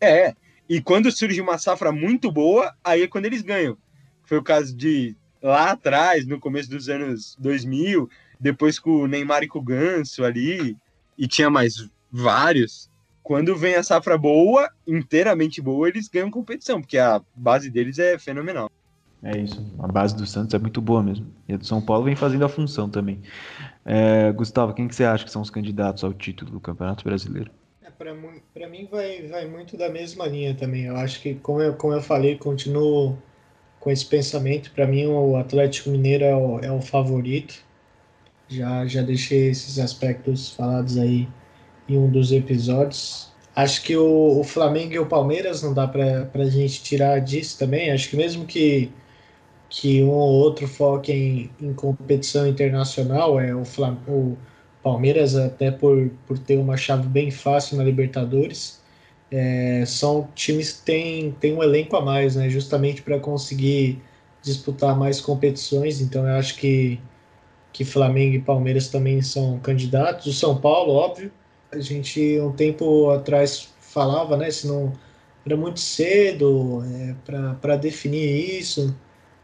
[0.00, 0.34] É,
[0.68, 3.76] e quando surge uma safra muito boa, aí é quando eles ganham.
[4.24, 8.08] Foi o caso de lá atrás, no começo dos anos 2000,
[8.38, 10.76] depois com o Neymar e com o Ganso ali,
[11.16, 12.90] e tinha mais vários.
[13.22, 18.18] Quando vem a safra boa, inteiramente boa, eles ganham competição, porque a base deles é
[18.18, 18.70] fenomenal.
[19.22, 19.64] É isso.
[19.78, 21.26] A base do Santos é muito boa mesmo.
[21.48, 23.20] E a do São Paulo vem fazendo a função também.
[23.84, 27.50] É, Gustavo, quem que você acha que são os candidatos ao título do Campeonato Brasileiro?
[27.82, 30.86] É, Para mim vai, vai muito da mesma linha também.
[30.86, 33.16] Eu acho que, como eu, como eu falei, continuo
[33.78, 34.72] com esse pensamento.
[34.72, 37.54] Para mim, o Atlético Mineiro é o, é o favorito.
[38.48, 41.28] Já, já deixei esses aspectos falados aí
[41.88, 43.32] em um dos episódios.
[43.54, 47.58] Acho que o, o Flamengo e o Palmeiras não dá para a gente tirar disso
[47.58, 47.92] também.
[47.92, 48.90] Acho que mesmo que
[49.72, 54.36] que um ou outro foque em, em competição internacional, é o, Flam o
[54.82, 58.82] Palmeiras, até por, por ter uma chave bem fácil na Libertadores,
[59.30, 63.98] é, são times que têm, têm um elenco a mais, né, justamente para conseguir
[64.42, 66.02] disputar mais competições.
[66.02, 67.00] Então, eu acho que
[67.72, 70.26] que Flamengo e Palmeiras também são candidatos.
[70.26, 71.32] O São Paulo, óbvio.
[71.72, 74.50] A gente um tempo atrás falava, né?
[74.50, 74.92] Se não
[75.46, 77.14] era muito cedo é,
[77.60, 78.94] para definir isso.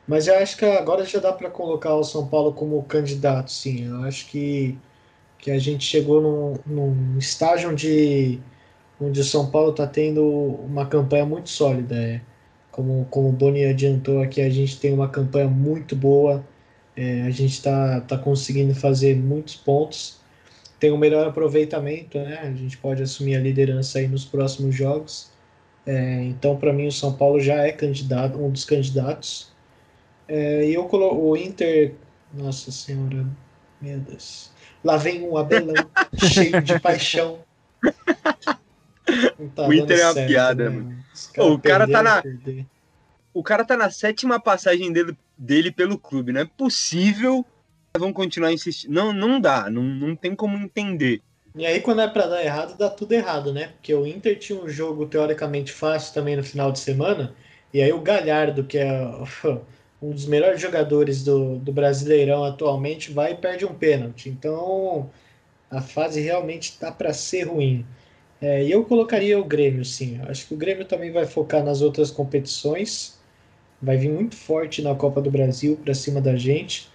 [0.09, 3.87] Mas eu acho que agora já dá para colocar o São Paulo como candidato, sim.
[3.87, 4.79] Eu acho que,
[5.39, 8.41] que a gente chegou num, num estágio onde,
[9.01, 11.95] onde o São Paulo está tendo uma campanha muito sólida.
[11.97, 12.21] É.
[12.73, 16.45] Como, como o Boni adiantou aqui, a gente tem uma campanha muito boa
[16.99, 20.19] é, a gente está tá conseguindo fazer muitos pontos,
[20.81, 22.41] tem um melhor aproveitamento, né?
[22.43, 25.31] A gente pode assumir a liderança aí nos próximos jogos.
[25.87, 29.53] É, então, para mim, o São Paulo já é candidato, um dos candidatos.
[30.29, 31.95] É, e eu coloco o Inter,
[32.33, 33.27] nossa senhora,
[33.81, 34.51] meu Deus.
[34.85, 35.75] Lá vem um Abelão
[36.15, 37.41] cheio de paixão.
[39.55, 40.77] Tá o Inter é uma certo, piada, né?
[40.77, 41.05] mano.
[41.39, 42.23] O cara tá na.
[42.23, 42.67] Perder.
[43.33, 46.33] O cara tá na sétima passagem dele dele pelo clube.
[46.33, 47.45] Não é possível
[47.99, 48.93] vão continuar insistindo.
[48.93, 51.21] Não, não dá, não, não tem como entender.
[51.55, 53.69] E aí, quando é para dar errado, dá tudo errado, né?
[53.69, 57.35] Porque o Inter tinha um jogo teoricamente fácil também no final de semana,
[57.73, 58.89] e aí o Galhardo, que é
[60.03, 64.29] um dos melhores jogadores do, do Brasileirão atualmente, vai e perde um pênalti.
[64.29, 65.11] Então,
[65.71, 67.87] a fase realmente está para ser ruim.
[68.41, 70.21] É, e eu colocaria o Grêmio, sim.
[70.29, 73.19] Acho que o Grêmio também vai focar nas outras competições
[73.81, 76.91] vai vir muito forte na Copa do Brasil para cima da gente,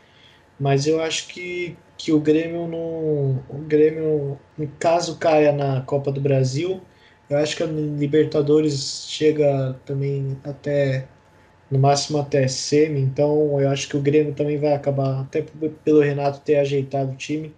[0.60, 4.40] mas eu acho que, que o Grêmio não, o Grêmio,
[4.80, 6.82] caso caia na Copa do Brasil,
[7.30, 11.08] eu acho que a Libertadores chega também até
[11.72, 15.44] no máximo até semi, então eu acho que o Grêmio também vai acabar, até
[15.84, 17.54] pelo Renato ter ajeitado o time,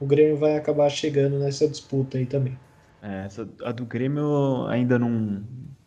[0.00, 2.58] o Grêmio vai acabar chegando nessa disputa aí também.
[3.02, 5.42] É, essa, a do Grêmio ainda não,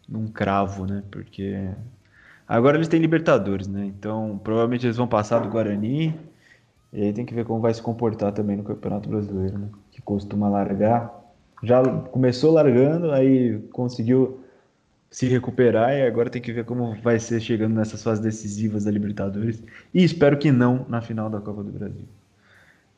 [0.08, 1.04] não cravo, né?
[1.12, 1.70] Porque
[2.48, 3.86] Agora eles têm Libertadores, né?
[3.86, 6.16] Então provavelmente eles vão passar do Guarani.
[6.94, 9.70] E aí tem que ver como vai se comportar também no Campeonato Brasileiro, né?
[9.92, 11.12] Que costuma largar.
[11.64, 14.45] Já começou largando, aí conseguiu
[15.10, 18.92] se recuperar e agora tem que ver como vai ser chegando nessas fases decisivas da
[18.92, 19.64] Libertadores.
[19.94, 22.06] E espero que não na final da Copa do Brasil.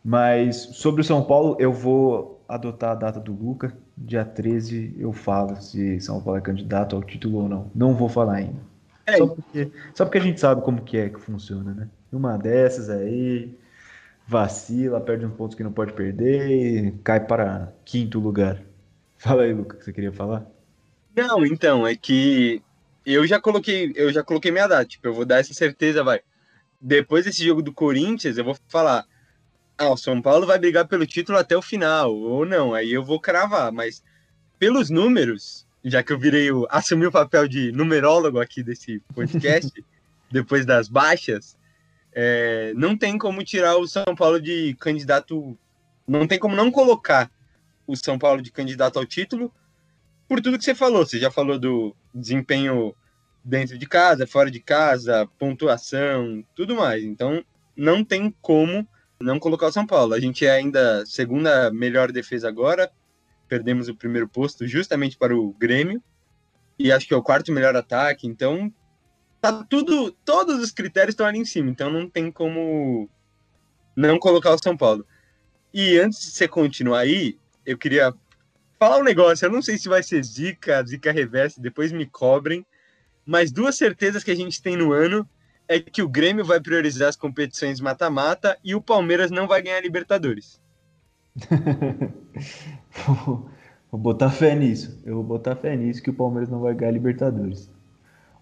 [0.03, 3.75] Mas sobre o São Paulo, eu vou adotar a data do Luca.
[3.97, 7.69] Dia 13 eu falo se São Paulo é candidato ao título ou não.
[7.75, 8.59] Não vou falar ainda.
[9.05, 11.89] É, só, porque, só porque a gente sabe como que é que funciona, né?
[12.11, 13.57] Uma dessas aí,
[14.27, 18.61] vacila, perde uns pontos que não pode perder e cai para quinto lugar.
[19.17, 20.45] Fala aí, Lucas, que você queria falar?
[21.17, 22.61] Não, então, é que
[23.03, 26.21] eu já coloquei, eu já coloquei minha data, tipo, eu vou dar essa certeza, vai.
[26.79, 29.03] Depois desse jogo do Corinthians, eu vou falar,
[29.75, 33.03] ah, o São Paulo vai brigar pelo título até o final, ou não, aí eu
[33.03, 34.03] vou cravar, mas
[34.59, 36.67] pelos números, já que eu virei o.
[36.69, 39.71] assumi o papel de numerólogo aqui desse podcast,
[40.31, 41.57] depois das baixas,
[42.13, 45.57] é, não tem como tirar o São Paulo de candidato.
[46.07, 47.31] Não tem como não colocar
[47.87, 49.51] o São Paulo de candidato ao título,
[50.27, 51.05] por tudo que você falou.
[51.05, 52.93] Você já falou do desempenho
[53.43, 57.03] dentro de casa, fora de casa, pontuação, tudo mais.
[57.03, 57.43] Então,
[57.75, 58.87] não tem como
[59.19, 60.13] não colocar o São Paulo.
[60.13, 62.91] A gente é ainda segunda melhor defesa agora,
[63.47, 66.03] perdemos o primeiro posto justamente para o Grêmio.
[66.77, 68.71] E acho que é o quarto melhor ataque, então
[69.41, 73.09] tá tudo, todos os critérios estão ali em cima, então não tem como
[73.95, 75.05] não colocar o São Paulo.
[75.73, 78.13] E antes de você continuar aí, eu queria
[78.79, 82.65] falar um negócio, eu não sei se vai ser zica, zica reversa, depois me cobrem,
[83.25, 85.27] mas duas certezas que a gente tem no ano
[85.67, 89.81] é que o Grêmio vai priorizar as competições mata-mata e o Palmeiras não vai ganhar
[89.81, 90.61] Libertadores.
[93.91, 94.97] vou botar fé nisso.
[95.05, 97.69] Eu vou botar fé nisso que o Palmeiras não vai ganhar Libertadores.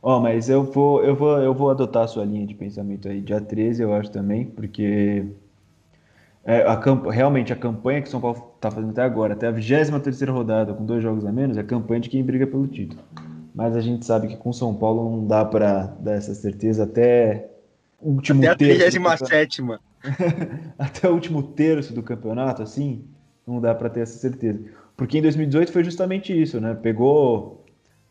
[0.04, 3.08] Ó, oh, mas eu vou, eu vou, eu vou adotar a sua linha de pensamento
[3.08, 5.26] aí, dia 13, eu acho também, porque
[6.46, 7.08] é, a camp...
[7.08, 10.76] realmente a campanha que o São Paulo está fazendo até agora, até a 23 rodada,
[10.76, 13.02] com dois jogos a menos, é a campanha de quem briga pelo título.
[13.54, 17.50] Mas a gente sabe que com São Paulo não dá para dar essa certeza até
[18.00, 19.00] o último até a 37
[20.78, 23.04] até o último terço do campeonato, assim,
[23.48, 24.64] não dá para ter essa certeza.
[24.96, 26.76] Porque em 2018 foi justamente isso, né?
[26.76, 27.66] Pegou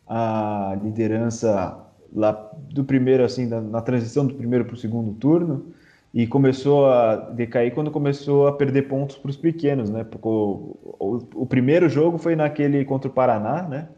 [0.09, 1.79] a liderança
[2.13, 2.33] lá
[2.71, 5.73] do primeiro, assim, na, na transição do primeiro para o segundo turno
[6.15, 10.07] e começou a decair quando começou a perder pontos para os pequenos, né?
[10.23, 13.89] O, o, o, primeiro jogo foi naquele contra o Paraná, né?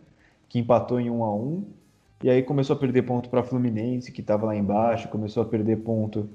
[0.48, 1.64] Que empatou em 1 a 1
[2.24, 5.76] e aí começou a perder ponto para Fluminense, que estava lá embaixo, começou a perder
[5.82, 6.26] ponto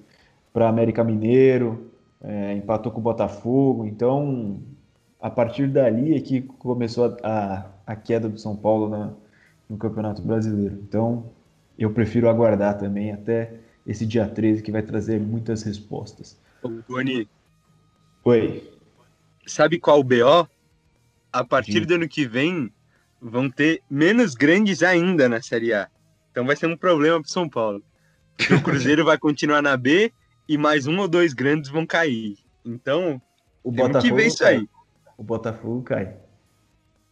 [0.53, 1.91] para América Mineiro,
[2.23, 3.83] é, empatou com o Botafogo.
[3.83, 4.59] Então,
[5.19, 9.17] a partir dali é que começou a, a, a queda do São Paulo
[9.67, 10.79] no Campeonato Brasileiro.
[10.87, 11.25] Então,
[11.75, 16.39] eu prefiro aguardar também até esse dia 13, que vai trazer muitas respostas.
[16.87, 17.27] Boni,
[18.23, 18.71] Oi.
[19.47, 20.47] Sabe qual o BO?
[21.33, 21.85] A partir Sim.
[21.85, 22.71] do ano que vem,
[23.19, 25.89] vão ter menos grandes ainda na Série A.
[26.31, 27.83] Então vai ser um problema para São Paulo.
[28.37, 30.13] Porque o Cruzeiro vai continuar na B
[30.47, 32.37] e mais um ou dois grandes vão cair.
[32.63, 33.19] Então,
[33.63, 34.57] o Botafogo que ver isso cai.
[34.57, 34.69] aí.
[35.17, 36.15] O Botafogo cai.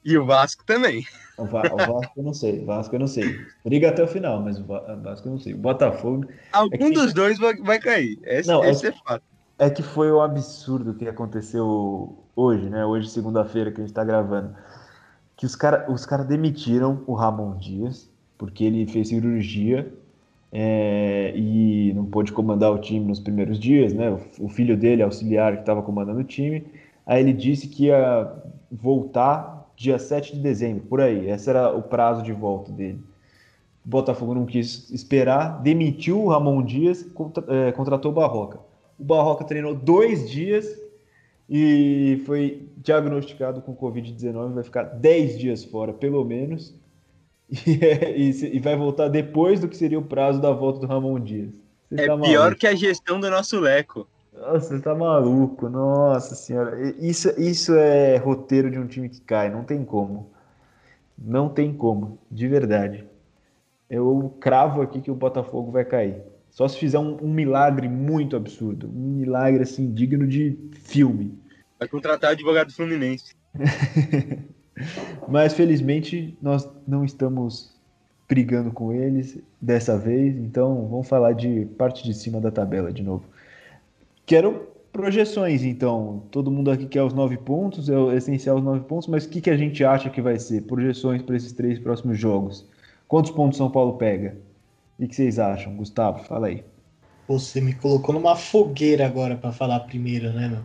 [0.05, 1.07] E o Vasco também.
[1.39, 2.59] O, Va o, Vasco eu não sei.
[2.59, 3.25] O Vasco eu não sei.
[3.63, 5.53] Briga até o final, mas o Vasco eu não sei.
[5.53, 6.27] O Botafogo.
[6.51, 6.91] Algum é que...
[6.91, 8.19] dos dois vai, cair.
[8.23, 9.23] Esse, não, esse é, é fato.
[9.57, 12.85] É que foi um absurdo que aconteceu hoje, né?
[12.85, 14.55] Hoje, segunda-feira, que a gente tá gravando.
[15.35, 19.91] Que os caras os cara demitiram o Ramon Dias, porque ele fez cirurgia
[20.51, 24.09] é, e não pôde comandar o time nos primeiros dias, né?
[24.09, 26.65] O, o filho dele, auxiliar, que estava comandando o time.
[27.05, 28.31] Aí ele disse que ia
[28.71, 31.29] voltar dia 7 de dezembro, por aí.
[31.29, 33.01] Esse era o prazo de volta dele.
[33.85, 38.59] O Botafogo não quis esperar, demitiu o Ramon Dias, contra, é, contratou o Barroca.
[38.99, 40.67] O Barroca treinou dois dias
[41.49, 46.75] e foi diagnosticado com Covid-19, vai ficar 10 dias fora, pelo menos.
[47.65, 50.85] E, é, e, e, vai voltar depois do que seria o prazo da volta do
[50.85, 51.49] Ramon Dias.
[51.89, 54.07] Você é tá pior que a gestão do nosso Leco.
[54.39, 56.79] Nossa, você tá maluco, nossa senhora.
[56.97, 60.31] Isso, isso é roteiro de um time que cai, não tem como.
[61.17, 63.05] Não tem como, de verdade.
[63.89, 66.21] Eu cravo aqui que o Botafogo vai cair.
[66.49, 68.87] Só se fizer um, um, milagre muito absurdo.
[68.87, 71.37] Um milagre, assim, digno de filme.
[71.77, 73.35] Vai contratar advogado fluminense.
[75.27, 77.75] Mas, felizmente, nós não estamos
[78.27, 80.35] brigando com eles dessa vez.
[80.37, 83.25] Então, vamos falar de parte de cima da tabela de novo.
[84.29, 86.21] Quero projeções, então.
[86.29, 89.41] Todo mundo aqui quer os nove pontos, é essencial os nove pontos, mas o que,
[89.41, 90.61] que a gente acha que vai ser?
[90.67, 92.63] Projeções para esses três próximos jogos.
[93.07, 94.37] Quantos pontos São Paulo pega?
[94.99, 95.75] O que vocês acham?
[95.75, 96.63] Gustavo, fala aí.
[97.27, 100.61] Você me colocou numa fogueira agora para falar primeiro, né, meu?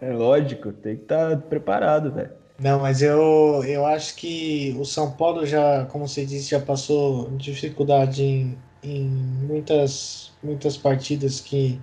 [0.00, 0.12] É.
[0.16, 2.30] Lógico, tem que estar tá preparado, velho.
[2.58, 7.28] Não, mas eu, eu acho que o São Paulo já, como você disse, já passou
[7.36, 11.80] dificuldade em, em muitas, muitas partidas que,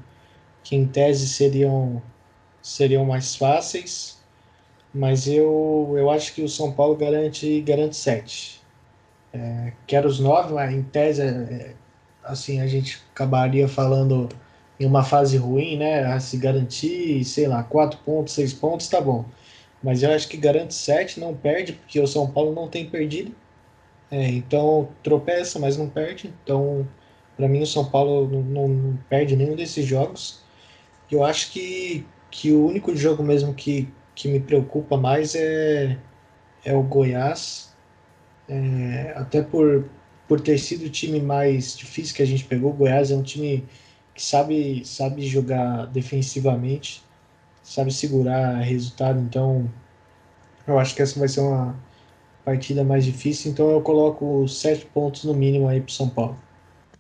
[0.64, 2.02] que em tese seriam,
[2.62, 4.18] seriam mais fáceis.
[4.94, 8.62] Mas eu, eu acho que o São Paulo garante, garante sete.
[9.34, 11.76] É, quero os nove, mas em tese, é,
[12.24, 14.30] assim, a gente acabaria falando
[14.80, 16.06] em uma fase ruim, né?
[16.06, 19.26] A se garantir, sei lá, quatro pontos, seis pontos, tá bom.
[19.84, 23.36] Mas eu acho que garante sete, não perde, porque o São Paulo não tem perdido.
[24.12, 26.34] É, então tropeça, mas não perde.
[26.44, 26.88] Então,
[27.36, 30.42] para mim, o São Paulo não, não, perde nenhum desses jogos.
[31.12, 35.98] Eu acho que, que o único jogo mesmo que, que me preocupa mais é,
[36.66, 37.68] é o Goiás
[38.48, 39.90] é, até por,
[40.28, 43.24] por ter sido o time mais difícil que a gente pegou, o Goiás é um
[43.24, 43.66] time
[44.14, 47.04] que sabe, sabe jogar defensivamente,
[47.62, 49.70] sabe segurar resultado, então
[50.66, 51.76] eu acho que essa vai ser uma
[52.48, 56.42] partida mais difícil, então eu coloco sete pontos no mínimo aí para São Paulo.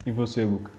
[0.06, 0.70] E você, Luca?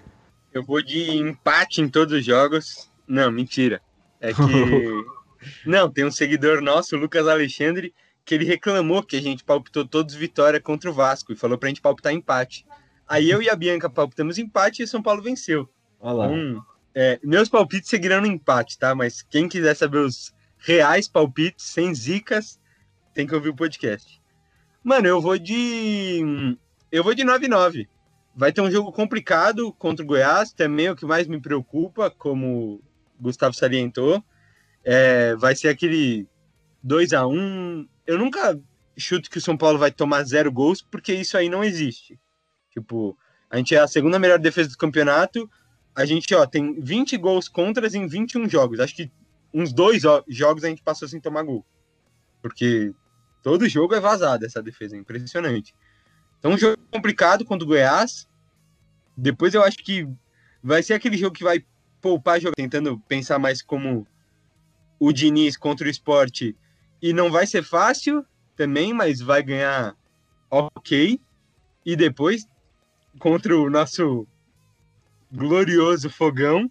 [0.53, 2.91] Eu vou de empate em todos os jogos.
[3.07, 3.81] Não, mentira.
[4.21, 4.43] É que.
[5.65, 7.95] Não, tem um seguidor nosso, o Lucas Alexandre,
[8.27, 11.71] que ele reclamou que a gente palpitou todos vitória contra o Vasco e falou pra
[11.71, 12.67] gente palpitar empate.
[13.09, 15.67] Aí eu e a Bianca palpitamos empate e o São Paulo venceu.
[15.99, 16.63] Olha então,
[16.95, 18.95] é, meus palpites seguirão no empate, tá?
[18.95, 22.61] Mas quem quiser saber os reais palpites, sem zicas,
[23.15, 24.21] tem que ouvir o podcast.
[24.89, 26.57] Mano, eu vou de.
[26.91, 27.87] Eu vou de 9-9.
[28.35, 32.11] Vai ter um jogo complicado contra o Goiás, também é o que mais me preocupa,
[32.11, 32.81] como
[33.19, 34.25] o Gustavo salientou.
[34.83, 36.27] É, vai ser aquele
[36.83, 38.59] 2 a 1 eu nunca
[38.97, 42.19] chuto que o São Paulo vai tomar zero gols, porque isso aí não existe.
[42.71, 43.15] Tipo,
[43.51, 45.51] a gente é a segunda melhor defesa do campeonato,
[45.95, 48.81] a gente, ó, tem 20 gols contras em 21 jogos.
[48.81, 49.13] Acho que
[49.53, 51.63] uns dois ó, jogos a gente passou sem tomar gol.
[52.41, 52.95] Porque
[53.43, 55.75] todo jogo é vazado essa defesa, é impressionante.
[56.39, 58.29] Então, um jogo complicado contra o Goiás.
[59.17, 60.09] Depois eu acho que
[60.63, 61.65] vai ser aquele jogo que vai
[62.01, 64.07] poupar jogo, tentando pensar mais como
[64.99, 66.57] o Diniz contra o esporte
[67.01, 68.25] e não vai ser fácil
[68.57, 69.97] também, mas vai ganhar
[70.51, 71.21] ok.
[71.85, 72.47] E depois,
[73.19, 74.27] contra o nosso
[75.33, 76.71] glorioso fogão,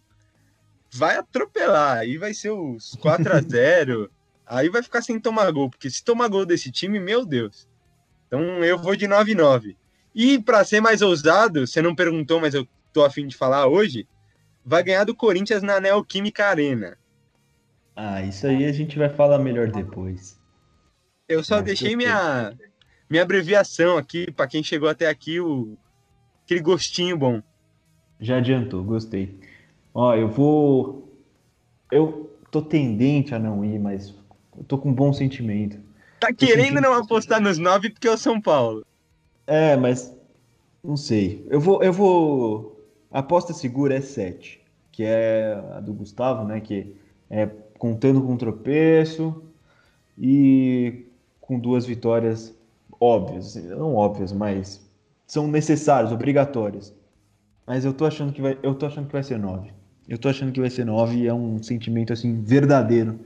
[0.91, 1.99] vai atropelar.
[1.99, 4.11] Aí vai ser os 4 a 0
[4.47, 7.67] Aí vai ficar sem tomar gol, porque se tomar gol desse time, meu Deus.
[8.27, 9.75] Então eu vou de 9-9.
[10.15, 14.07] E para ser mais ousado, você não perguntou, mas eu tô afim de falar hoje,
[14.65, 16.97] vai ganhar do Corinthians na Neoquímica Arena.
[17.95, 20.39] Ah, isso aí a gente vai falar melhor depois.
[21.27, 22.53] Eu só Mas deixei minha,
[23.09, 25.77] minha abreviação aqui, para quem chegou até aqui, o,
[26.43, 27.41] aquele gostinho bom.
[28.19, 29.39] Já adiantou, gostei.
[29.93, 31.07] Ó, eu vou
[31.91, 34.13] eu tô tendente a não ir, mas
[34.57, 35.77] eu tô com um bom sentimento.
[36.19, 38.85] Tá querendo não apostar nos nove porque é o São Paulo.
[39.45, 40.15] É, mas
[40.83, 41.45] não sei.
[41.49, 42.85] Eu vou, eu vou.
[43.11, 44.59] A aposta segura é 7,
[44.91, 46.59] que é a do Gustavo, né?
[46.59, 46.95] Que
[47.29, 47.45] é
[47.77, 49.43] contando com tropeço
[50.17, 51.05] e
[51.39, 52.53] com duas vitórias
[52.99, 54.85] óbvias, não óbvias, mas
[55.25, 56.93] são necessárias, obrigatórias.
[57.65, 59.71] Mas eu tô achando que vai, eu tô achando que vai ser 9.
[60.07, 63.19] Eu tô achando que vai ser 9 e é um sentimento assim verdadeiro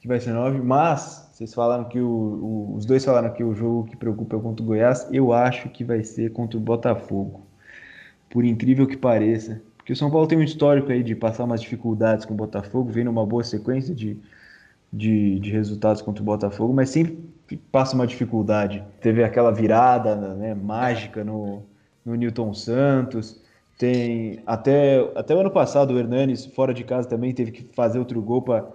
[0.00, 3.54] que vai ser 9, mas vocês falaram que o, o, os dois falaram que o
[3.54, 7.46] jogo que preocupa é contra o Goiás, eu acho que vai ser contra o Botafogo.
[8.30, 11.62] Por incrível que pareça, porque o São Paulo tem um histórico aí de passar umas
[11.62, 14.18] dificuldades com o Botafogo, vem numa boa sequência de,
[14.92, 17.18] de, de resultados contra o Botafogo, mas sempre
[17.72, 18.84] passa uma dificuldade.
[19.00, 21.62] Teve aquela virada né, mágica no,
[22.04, 23.40] no Newton Santos.
[23.78, 27.98] Tem até, até o ano passado o Hernanes, fora de casa, também teve que fazer
[27.98, 28.66] outro gol para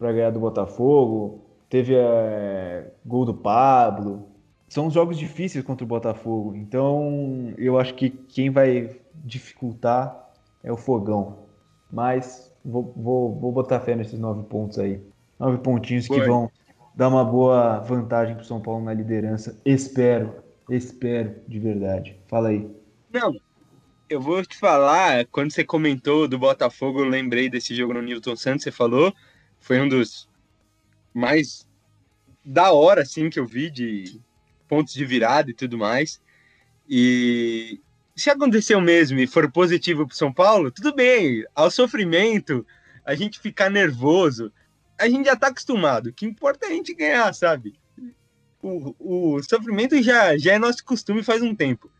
[0.00, 1.44] ganhar do Botafogo.
[1.68, 4.28] Teve é, gol do Pablo.
[4.68, 6.54] São jogos difíceis contra o Botafogo.
[6.54, 10.30] Então eu acho que quem vai dificultar
[10.62, 11.38] é o Fogão.
[11.90, 15.00] Mas vou, vou, vou botar fé nesses nove pontos aí.
[15.38, 16.50] Nove pontinhos que vão
[16.94, 19.60] dar uma boa vantagem para o São Paulo na liderança.
[19.64, 20.34] Espero,
[20.70, 22.18] espero de verdade.
[22.26, 22.68] Fala aí.
[23.12, 23.34] Não,
[24.08, 28.36] eu vou te falar, quando você comentou do Botafogo, eu lembrei desse jogo no Newton
[28.36, 29.12] Santos, você falou,
[29.66, 30.28] foi um dos
[31.12, 31.66] mais
[32.44, 34.20] da hora, assim, que eu vi de
[34.68, 36.22] pontos de virada e tudo mais.
[36.88, 37.80] E
[38.14, 42.64] se aconteceu mesmo e for positivo para São Paulo, tudo bem, ao sofrimento,
[43.04, 44.52] a gente ficar nervoso,
[44.96, 46.10] a gente já tá acostumado.
[46.10, 47.74] O que importa é a gente ganhar, sabe?
[48.62, 48.94] O,
[49.36, 51.90] o sofrimento já, já é nosso costume faz um tempo.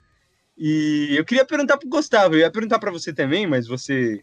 [0.57, 4.23] E eu queria perguntar pro Gustavo, eu ia perguntar para você também, mas você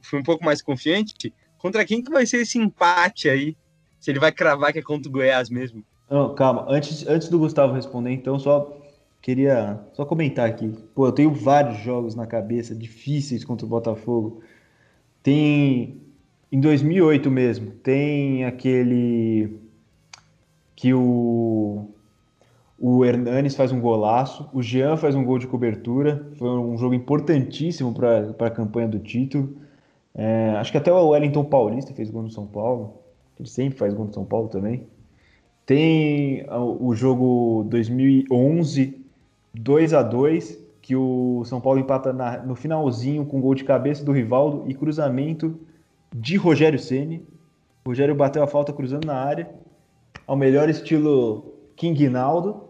[0.00, 1.34] foi um pouco mais confiante.
[1.58, 3.56] Contra quem que vai ser esse empate aí?
[4.00, 5.84] Se ele vai cravar que é contra o Goiás mesmo?
[6.08, 6.64] Não, calma.
[6.68, 8.78] Antes, antes do Gustavo responder, então, só
[9.20, 10.72] queria só comentar aqui.
[10.94, 14.42] Pô, eu tenho vários jogos na cabeça difíceis contra o Botafogo.
[15.22, 16.00] Tem
[16.50, 19.58] em 2008 mesmo, tem aquele
[20.74, 21.88] que o
[22.80, 26.94] o Hernanes faz um golaço, o Jean faz um gol de cobertura, foi um jogo
[26.94, 29.56] importantíssimo para a campanha do título.
[30.20, 32.94] É, acho que até o Wellington Paulista fez gol no São Paulo,
[33.38, 34.84] ele sempre faz gol no São Paulo também.
[35.64, 39.00] Tem o jogo 2011,
[39.54, 44.04] 2 a 2 que o São Paulo empata na, no finalzinho com gol de cabeça
[44.04, 45.60] do Rivaldo e cruzamento
[46.12, 47.24] de Rogério Ceni.
[47.86, 49.48] Rogério bateu a falta cruzando na área,
[50.26, 52.64] ao melhor estilo King Naldo,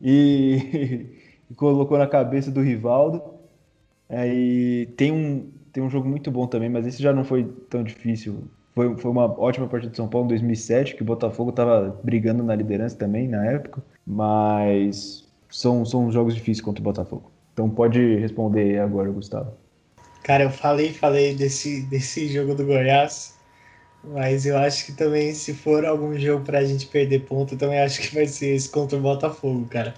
[0.00, 1.06] e,
[1.50, 3.22] e colocou na cabeça do Rivaldo.
[4.08, 7.44] É, e tem um, tem um jogo muito bom também, mas esse já não foi
[7.68, 8.44] tão difícil.
[8.74, 12.42] Foi, foi uma ótima partida de São Paulo em 2007, que o Botafogo estava brigando
[12.42, 17.30] na liderança também na época, mas são, são jogos difíceis contra o Botafogo.
[17.52, 19.52] Então pode responder agora, Gustavo.
[20.22, 23.38] Cara, eu falei, falei desse, desse jogo do Goiás,
[24.04, 27.80] mas eu acho que também, se for algum jogo pra gente perder ponto, eu também
[27.80, 29.94] acho que vai ser esse contra o Botafogo, cara.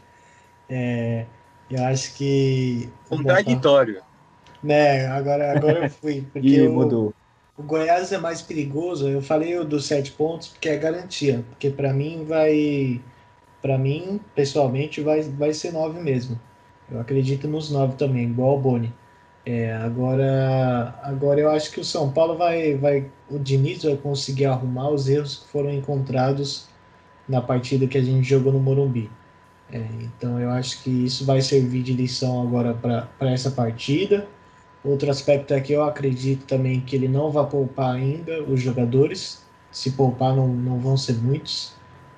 [0.69, 1.27] É,
[1.71, 2.89] eu acho que.
[3.09, 3.95] Contraditório.
[3.95, 4.12] Botafogo,
[4.63, 6.25] né, agora, agora eu fui.
[6.33, 7.15] Porque Ih, mudou.
[7.57, 9.09] O, o Goiás é mais perigoso.
[9.09, 11.45] Eu falei dos sete pontos porque é garantia.
[11.51, 13.01] Porque para mim vai.
[13.61, 16.39] para mim, pessoalmente, vai, vai ser nove mesmo.
[16.91, 18.93] Eu acredito nos nove também, igual o Boni.
[19.45, 24.45] É, agora, agora eu acho que o São Paulo vai, vai, o Diniz vai conseguir
[24.45, 26.69] arrumar os erros que foram encontrados
[27.29, 29.11] na partida que a gente jogou no Morumbi.
[29.73, 34.29] É, então eu acho que isso vai servir de lição agora para essa partida.
[34.85, 39.45] Outro aspecto é que eu acredito também que ele não vai poupar ainda os jogadores.
[39.71, 41.73] Se poupar, não, não vão ser muitos.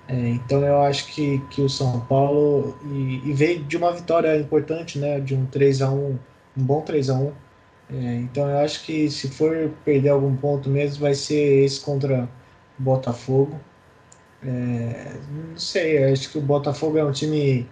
[0.09, 4.37] É, então eu acho que, que o São Paulo, e, e veio de uma vitória
[4.39, 6.19] importante, né, de um 3 a 1
[6.57, 7.33] um bom 3 a 1
[7.91, 12.29] é, Então eu acho que se for perder algum ponto mesmo, vai ser esse contra
[12.79, 13.59] Botafogo.
[14.43, 15.17] É,
[15.51, 17.69] não sei, acho que o Botafogo é um time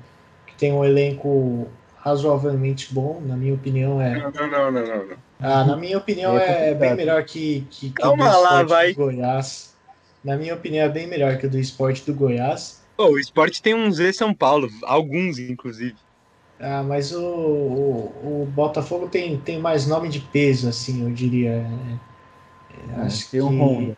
[0.47, 1.69] que tem um elenco
[2.03, 4.19] razoavelmente bom, na minha opinião é.
[4.19, 5.17] Não, não, não, não, não.
[5.41, 8.63] Ah, na minha opinião é, é bem melhor que, que, que Calma o do lá,
[8.65, 8.93] vai.
[8.93, 9.75] do Goiás.
[10.25, 12.83] Na minha opinião é bem melhor que o do esporte do Goiás.
[12.99, 15.97] Oh, o esporte tem uns Z São Paulo, alguns inclusive.
[16.61, 21.51] Ah, mas o, o, o, Botafogo tem, tem mais nome de peso, assim, eu diria.
[21.51, 23.97] É, é, acho tem que um Honda.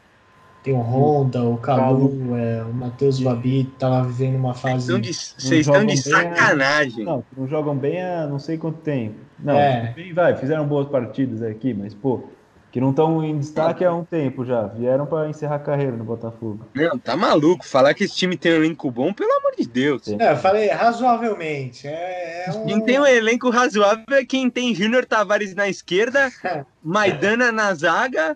[0.65, 4.91] Tem o Honda, o Calu, é, o Matheus Babi tava vivendo uma fase.
[4.91, 7.03] Vocês estão de, sacanagem.
[7.03, 9.15] A, não, não jogam bem há não sei quanto tempo.
[9.39, 9.93] Não, é.
[9.95, 12.25] bem, vai, fizeram boas partidas aqui, mas, pô,
[12.73, 14.67] que não estão em destaque há um tempo já.
[14.69, 16.65] Vieram para encerrar a carreira no Botafogo.
[16.75, 17.63] Não, tá maluco.
[17.69, 20.09] Falar que esse time tem um elenco bom, pelo amor de Deus.
[20.09, 21.87] É, eu falei razoavelmente.
[21.87, 22.65] É, é um...
[22.65, 26.33] Quem tem um elenco razoável é quem tem Júnior Tavares na esquerda,
[26.83, 28.35] Maidana na zaga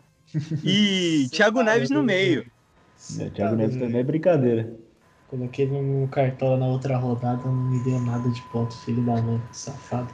[0.65, 2.45] e Thiago Neves no meio.
[3.19, 4.73] É, Thiago Neves também é brincadeira.
[5.29, 9.41] Coloquei no cartola na outra rodada, não me deu nada de ponto, filho da mãe,
[9.53, 10.13] safado.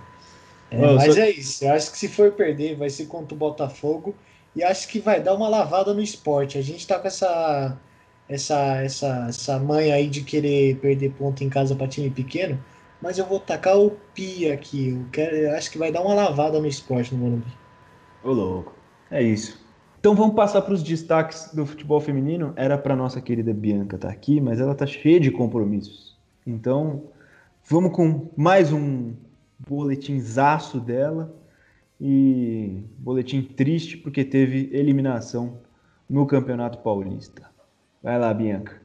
[0.70, 1.20] É, mas só...
[1.20, 1.64] é isso.
[1.64, 4.14] Eu acho que se for perder, vai ser contra o Botafogo.
[4.56, 6.58] E acho que vai dar uma lavada no esporte.
[6.58, 7.78] A gente tá com essa
[8.28, 12.62] essa essa essa manha aí de querer perder ponto em casa para time pequeno,
[13.00, 14.90] mas eu vou tacar o pia aqui.
[14.90, 17.52] Eu quero, eu acho que vai dar uma lavada no esporte no Morumbi.
[18.22, 18.74] Ô louco.
[19.10, 19.63] É isso.
[20.04, 22.52] Então vamos passar para os destaques do futebol feminino.
[22.56, 26.14] Era para nossa querida Bianca estar tá aqui, mas ela tá cheia de compromissos.
[26.46, 27.04] Então
[27.66, 29.14] vamos com mais um
[29.58, 31.34] boletimzaço dela
[31.98, 35.60] e boletim triste porque teve eliminação
[36.06, 37.48] no Campeonato Paulista.
[38.02, 38.83] Vai lá, Bianca.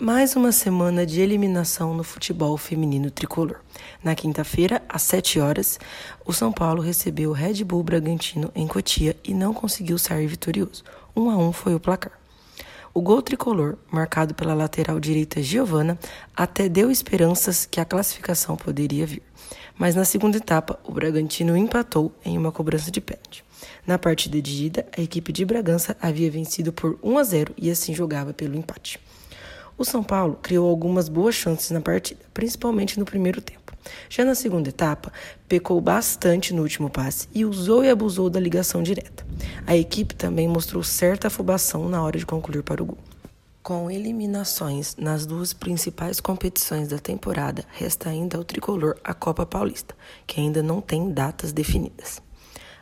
[0.00, 3.56] Mais uma semana de eliminação no futebol feminino tricolor.
[4.02, 5.80] Na quinta-feira, às 7 horas,
[6.24, 10.84] o São Paulo recebeu o Red Bull Bragantino em Cotia e não conseguiu sair vitorioso.
[11.16, 12.12] 1 um a 1 um foi o placar.
[12.94, 15.98] O gol tricolor, marcado pela lateral direita Giovana,
[16.36, 19.22] até deu esperanças que a classificação poderia vir
[19.78, 23.44] mas na segunda etapa o Bragantino empatou em uma cobrança de pênalti.
[23.86, 27.70] Na partida de ida, a equipe de Bragança havia vencido por 1 a 0 e
[27.70, 29.00] assim jogava pelo empate.
[29.78, 33.72] O São Paulo criou algumas boas chances na partida, principalmente no primeiro tempo.
[34.10, 35.12] Já na segunda etapa,
[35.48, 39.24] pecou bastante no último passe e usou e abusou da ligação direta.
[39.64, 42.98] A equipe também mostrou certa afobação na hora de concluir para o gol.
[43.62, 49.94] Com eliminações nas duas principais competições da temporada, resta ainda ao tricolor a Copa Paulista,
[50.26, 52.20] que ainda não tem datas definidas.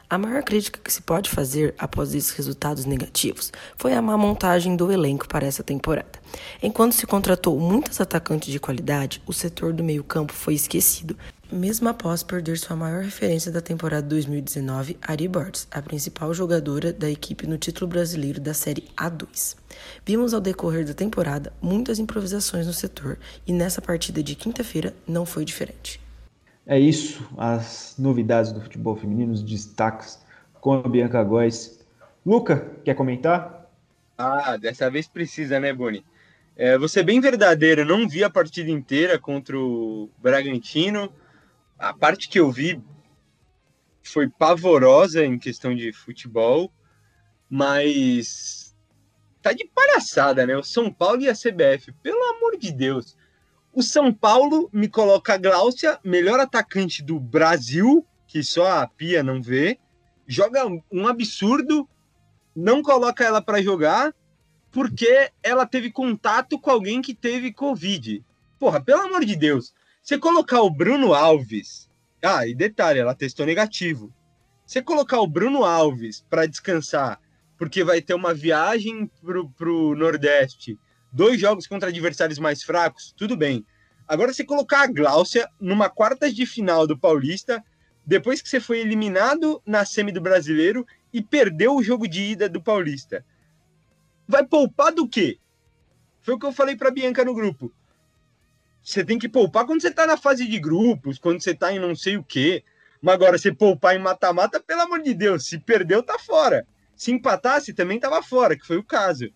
[0.09, 4.77] A maior crítica que se pode fazer após esses resultados negativos foi a má montagem
[4.77, 6.21] do elenco para essa temporada.
[6.63, 11.17] Enquanto se contratou muitos atacantes de qualidade, o setor do meio-campo foi esquecido,
[11.51, 17.09] mesmo após perder sua maior referência da temporada 2019, Ari Borges, a principal jogadora da
[17.09, 19.57] equipe no título brasileiro da Série A2.
[20.05, 25.25] Vimos ao decorrer da temporada muitas improvisações no setor e nessa partida de quinta-feira não
[25.25, 26.01] foi diferente.
[26.67, 30.19] É isso, as novidades do futebol feminino, os destaques
[30.61, 31.79] com a Bianca Góes.
[32.25, 33.71] Luca, quer comentar?
[34.19, 36.05] Ah, dessa vez precisa, né, Boni?
[36.59, 41.13] É, vou ser bem verdadeiro, não vi a partida inteira contra o Bragantino.
[41.79, 42.83] A parte que eu vi
[44.03, 46.73] foi pavorosa em questão de futebol,
[47.51, 48.75] mas
[49.43, 50.57] tá de palhaçada, né?
[50.57, 53.19] O São Paulo e a CBF, pelo amor de Deus.
[53.71, 59.23] O São Paulo me coloca a Gláucia, melhor atacante do Brasil, que só a Pia
[59.23, 59.79] não vê.
[60.27, 61.87] Joga um absurdo,
[62.55, 64.15] não coloca ela para jogar,
[64.77, 68.23] porque ela teve contato com alguém que teve Covid.
[68.59, 69.73] Porra, pelo amor de Deus.
[70.03, 71.89] Você colocar o Bruno Alves.
[72.23, 74.13] Ah, e detalhe, ela testou negativo.
[74.67, 77.19] Você colocar o Bruno Alves para descansar,
[77.57, 80.79] porque vai ter uma viagem pro, pro Nordeste
[81.11, 83.65] dois jogos contra adversários mais fracos, tudo bem.
[84.07, 87.65] Agora, você colocar a Gláucia numa quartas de final do Paulista,
[88.05, 92.47] depois que você foi eliminado na semi do Brasileiro e perdeu o jogo de ida
[92.47, 93.25] do Paulista.
[94.27, 95.39] Vai poupar do quê?
[96.23, 97.73] Foi o que eu falei para Bianca no grupo.
[98.83, 101.79] Você tem que poupar quando você tá na fase de grupos, quando você tá em
[101.79, 102.65] não sei o quê.
[103.01, 106.67] Mas agora, você poupar em mata-mata, pelo amor de Deus, se perdeu, tá fora.
[106.97, 109.31] Se empatasse, também tava fora, que foi o caso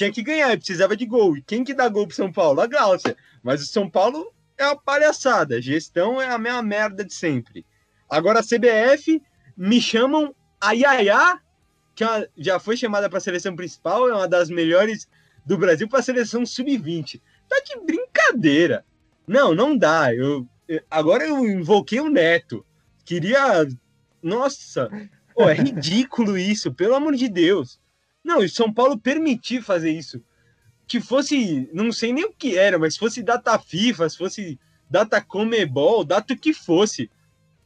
[0.00, 1.36] tinha que ganhar, precisava de gol.
[1.36, 2.60] E quem que dá gol pro São Paulo?
[2.60, 3.16] A Gláucia.
[3.42, 5.56] Mas o São Paulo é uma palhaçada.
[5.56, 7.66] A gestão é a mesma merda de sempre.
[8.08, 9.20] Agora a CBF
[9.56, 11.38] me chamam a Yaya,
[12.00, 15.06] que é já foi chamada para a seleção principal, é uma das melhores
[15.44, 17.20] do Brasil para a seleção sub-20.
[17.46, 18.86] Tá de brincadeira.
[19.26, 20.14] Não, não dá.
[20.14, 22.64] Eu, eu, agora eu invoquei o Neto.
[23.04, 23.68] Queria.
[24.22, 24.88] Nossa,
[25.34, 27.78] oh, é ridículo isso, pelo amor de Deus.
[28.24, 30.22] Não, e São Paulo permitir fazer isso.
[30.86, 35.20] Que fosse, não sei nem o que era, mas fosse data FIFA, se fosse data
[35.20, 37.10] Comebol, data o que fosse.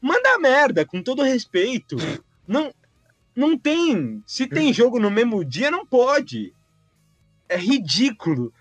[0.00, 1.96] Manda merda, com todo respeito.
[2.46, 2.72] Não,
[3.34, 4.22] não tem.
[4.26, 6.54] Se tem jogo no mesmo dia, não pode.
[7.48, 8.52] É ridículo.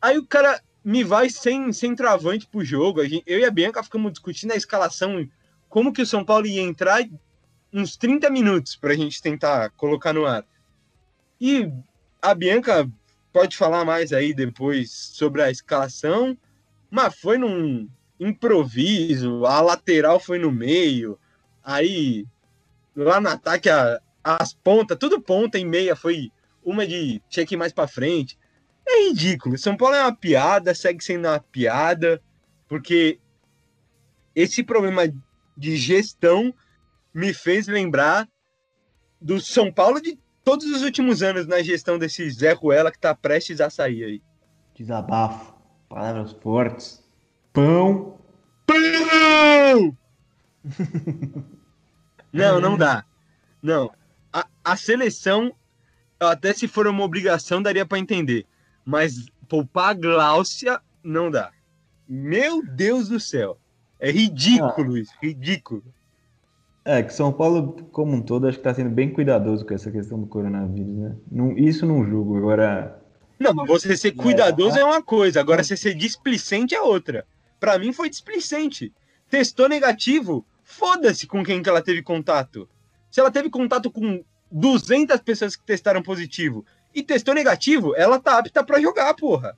[0.00, 3.04] Aí o cara me vai sem, sem travante pro jogo.
[3.04, 5.28] Gente, eu e a Bianca ficamos discutindo a escalação,
[5.68, 7.04] como que o São Paulo ia entrar
[7.72, 10.44] uns 30 minutos pra gente tentar colocar no ar.
[11.40, 11.70] E
[12.20, 12.88] a Bianca
[13.32, 16.36] pode falar mais aí depois sobre a escalação,
[16.90, 17.88] mas foi num
[18.20, 21.18] improviso, a lateral foi no meio,
[21.64, 22.26] aí
[22.94, 26.30] lá no ataque a, as pontas, tudo ponta e meia, foi
[26.62, 28.38] uma de tinha que ir mais para frente.
[28.86, 29.56] É ridículo.
[29.58, 32.22] São Paulo é uma piada, segue sendo uma piada,
[32.68, 33.18] porque
[34.34, 35.02] esse problema
[35.56, 36.54] de gestão
[37.14, 38.28] me fez lembrar
[39.20, 43.14] do São Paulo de todos os últimos anos na gestão desse Zé Ruela que tá
[43.14, 44.22] prestes a sair aí.
[44.74, 45.54] Desabafo,
[45.88, 47.02] palavras fortes.
[47.52, 48.18] Pão.
[48.66, 49.96] Pão!
[52.32, 53.04] não, não dá.
[53.62, 53.90] Não.
[54.64, 55.54] A, seleção,
[56.18, 58.46] até se for uma obrigação, daria para entender.
[58.84, 61.50] Mas poupar a Gláucia, não dá.
[62.08, 63.58] Meu Deus do céu.
[63.98, 65.00] É ridículo ah.
[65.00, 65.84] isso, ridículo.
[66.84, 69.90] É, que São Paulo, como um todo, acho que está sendo bem cuidadoso com essa
[69.90, 71.16] questão do coronavírus, né?
[71.30, 72.36] Não, isso não julgo.
[72.36, 73.00] Agora.
[73.38, 77.24] Não, mas você ser cuidadoso é, é uma coisa, agora você ser displicente é outra.
[77.60, 78.92] Para mim foi displicente.
[79.30, 82.68] Testou negativo, foda-se com quem que ela teve contato.
[83.10, 88.38] Se ela teve contato com 200 pessoas que testaram positivo e testou negativo, ela tá
[88.38, 89.56] apta para jogar, porra.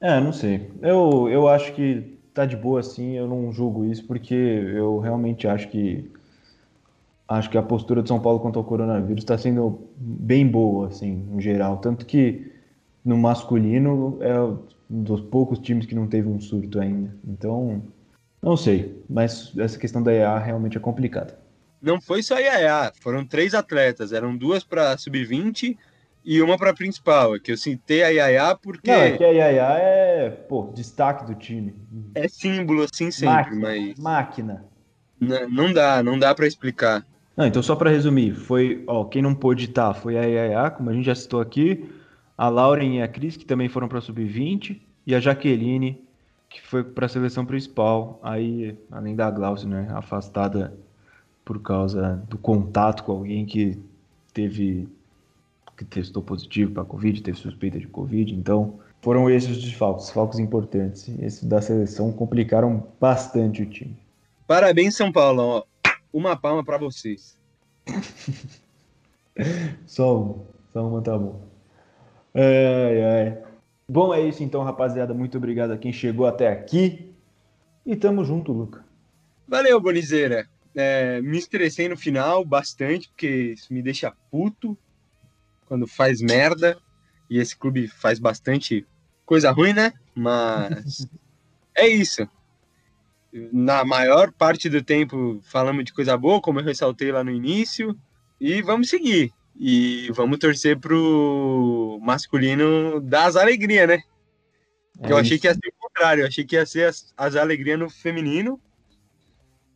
[0.00, 0.70] É, não sei.
[0.82, 5.48] Eu, eu acho que tá de boa assim, eu não julgo isso, porque eu realmente
[5.48, 6.10] acho que
[7.26, 11.26] acho que a postura de São Paulo quanto ao coronavírus está sendo bem boa, assim,
[11.30, 11.78] no geral.
[11.78, 12.52] Tanto que
[13.04, 17.14] no masculino é um dos poucos times que não teve um surto ainda.
[17.26, 17.82] Então,
[18.42, 21.38] não sei, mas essa questão da EA realmente é complicada.
[21.84, 25.76] Não foi só a EA, foram três atletas, eram duas para sub-20
[26.24, 27.36] e uma para principal.
[27.36, 28.90] É que eu citei a Yaya porque.
[28.90, 31.74] Não, é que a Yaya é, pô, destaque do time.
[32.14, 33.98] É símbolo assim sempre, máquina, mas.
[33.98, 34.64] Máquina.
[35.20, 37.04] Não, não dá, não dá para explicar.
[37.36, 40.70] Não, então só para resumir, foi, ó, quem não pôde estar tá, foi a Yaya,
[40.70, 41.90] como a gente já citou aqui,
[42.38, 46.00] a Lauren e a Cris, que também foram para sub-20, e a Jaqueline,
[46.48, 50.72] que foi para a seleção principal, aí, além da Glaucia, né, afastada
[51.44, 53.78] por causa do contato com alguém que
[54.32, 54.88] teve
[55.76, 60.38] que testou positivo para Covid, teve suspeita de Covid, então foram esses os desfalques, desfalques
[60.38, 61.08] importantes.
[61.20, 63.96] Esses da seleção complicaram bastante o time.
[64.46, 65.66] Parabéns, São Paulo.
[66.12, 67.38] Uma palma para vocês.
[69.84, 70.36] só uma,
[70.72, 71.38] só uma tá bom.
[72.34, 73.38] Ai, ai.
[73.86, 75.12] Bom, é isso então, rapaziada.
[75.12, 77.12] Muito obrigado a quem chegou até aqui.
[77.84, 78.82] E tamo junto, Luca.
[79.46, 80.48] Valeu, Bonizeira.
[80.74, 84.76] É, me estressei no final bastante, porque isso me deixa puto
[85.66, 86.78] quando faz merda.
[87.30, 88.86] E esse clube faz bastante
[89.24, 89.92] coisa ruim, né?
[90.14, 91.08] Mas
[91.74, 92.28] é isso
[93.52, 97.98] na maior parte do tempo falamos de coisa boa, como eu ressaltei lá no início,
[98.40, 99.32] e vamos seguir.
[99.56, 104.02] E vamos torcer pro masculino dar as alegrias, né?
[105.00, 107.34] É eu achei que ia ser o contrário, eu achei que ia ser as, as
[107.34, 108.60] alegrias no feminino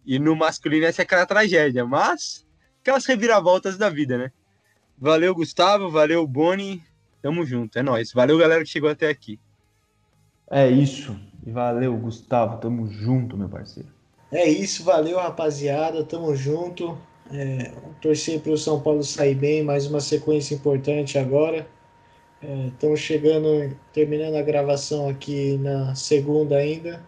[0.09, 2.47] e no masculino ia ser aquela tragédia, mas
[2.81, 4.33] aquelas reviravoltas da vida, né?
[4.97, 6.83] Valeu, Gustavo, valeu, Boni,
[7.21, 8.11] tamo junto, é nóis.
[8.15, 9.39] Valeu, galera que chegou até aqui.
[10.51, 11.15] É isso.
[11.47, 12.57] E valeu, Gustavo.
[12.57, 13.91] Tamo junto, meu parceiro.
[14.33, 16.03] É isso, valeu, rapaziada.
[16.03, 16.97] Tamo junto.
[17.31, 21.69] É, torcer para o São Paulo sair bem, mais uma sequência importante agora.
[22.73, 27.05] Estamos é, chegando, terminando a gravação aqui na segunda ainda,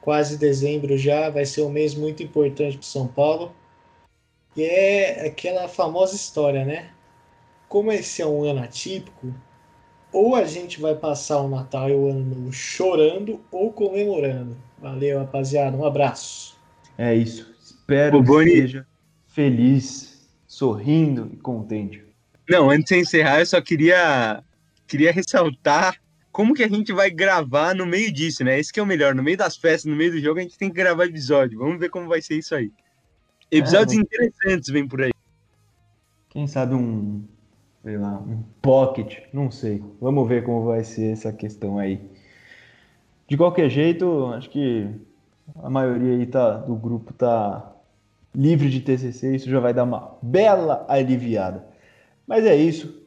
[0.00, 1.30] quase dezembro já.
[1.30, 3.54] Vai ser um mês muito importante para São Paulo.
[4.56, 6.90] E é aquela famosa história, né?
[7.68, 9.34] Como esse é um ano atípico,
[10.12, 14.56] ou a gente vai passar o Natal e o Ano Novo chorando ou comemorando.
[14.78, 15.76] Valeu, rapaziada.
[15.76, 16.56] Um abraço.
[16.96, 17.54] É isso.
[17.62, 18.50] Espero o que Boni...
[18.50, 18.86] seja
[19.26, 22.04] feliz, sorrindo e contente.
[22.48, 24.42] Não, antes de encerrar, eu só queria,
[24.86, 25.96] queria ressaltar
[26.30, 28.58] como que a gente vai gravar no meio disso, né?
[28.58, 29.14] Esse que é o melhor.
[29.14, 31.58] No meio das festas, no meio do jogo, a gente tem que gravar episódio.
[31.58, 32.70] Vamos ver como vai ser isso aí.
[33.50, 35.12] Episódios é, interessantes vêm por aí.
[36.28, 37.24] Quem sabe um
[37.82, 39.82] sei lá, um pocket, não sei.
[40.00, 42.00] Vamos ver como vai ser essa questão aí.
[43.26, 44.86] De qualquer jeito, acho que
[45.56, 47.74] a maioria aí tá, do grupo tá
[48.34, 51.66] livre de TCC, isso já vai dar uma bela aliviada.
[52.26, 53.02] Mas é isso.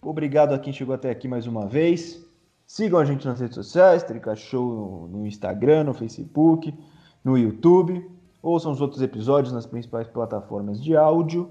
[0.00, 2.24] Obrigado a quem chegou até aqui mais uma vez.
[2.70, 6.72] Sigam a gente nas redes sociais, Trica Show no Instagram, no Facebook,
[7.24, 8.08] no YouTube.
[8.40, 11.50] Ouçam os outros episódios nas principais plataformas de áudio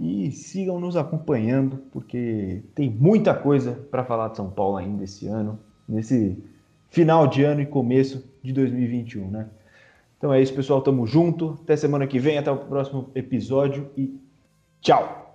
[0.00, 5.28] e sigam nos acompanhando, porque tem muita coisa para falar de São Paulo ainda esse
[5.28, 6.42] ano, nesse
[6.88, 9.46] final de ano e começo de 2021, né?
[10.16, 11.58] Então é isso, pessoal, tamo junto.
[11.64, 14.18] Até semana que vem, até o próximo episódio e
[14.80, 15.29] tchau.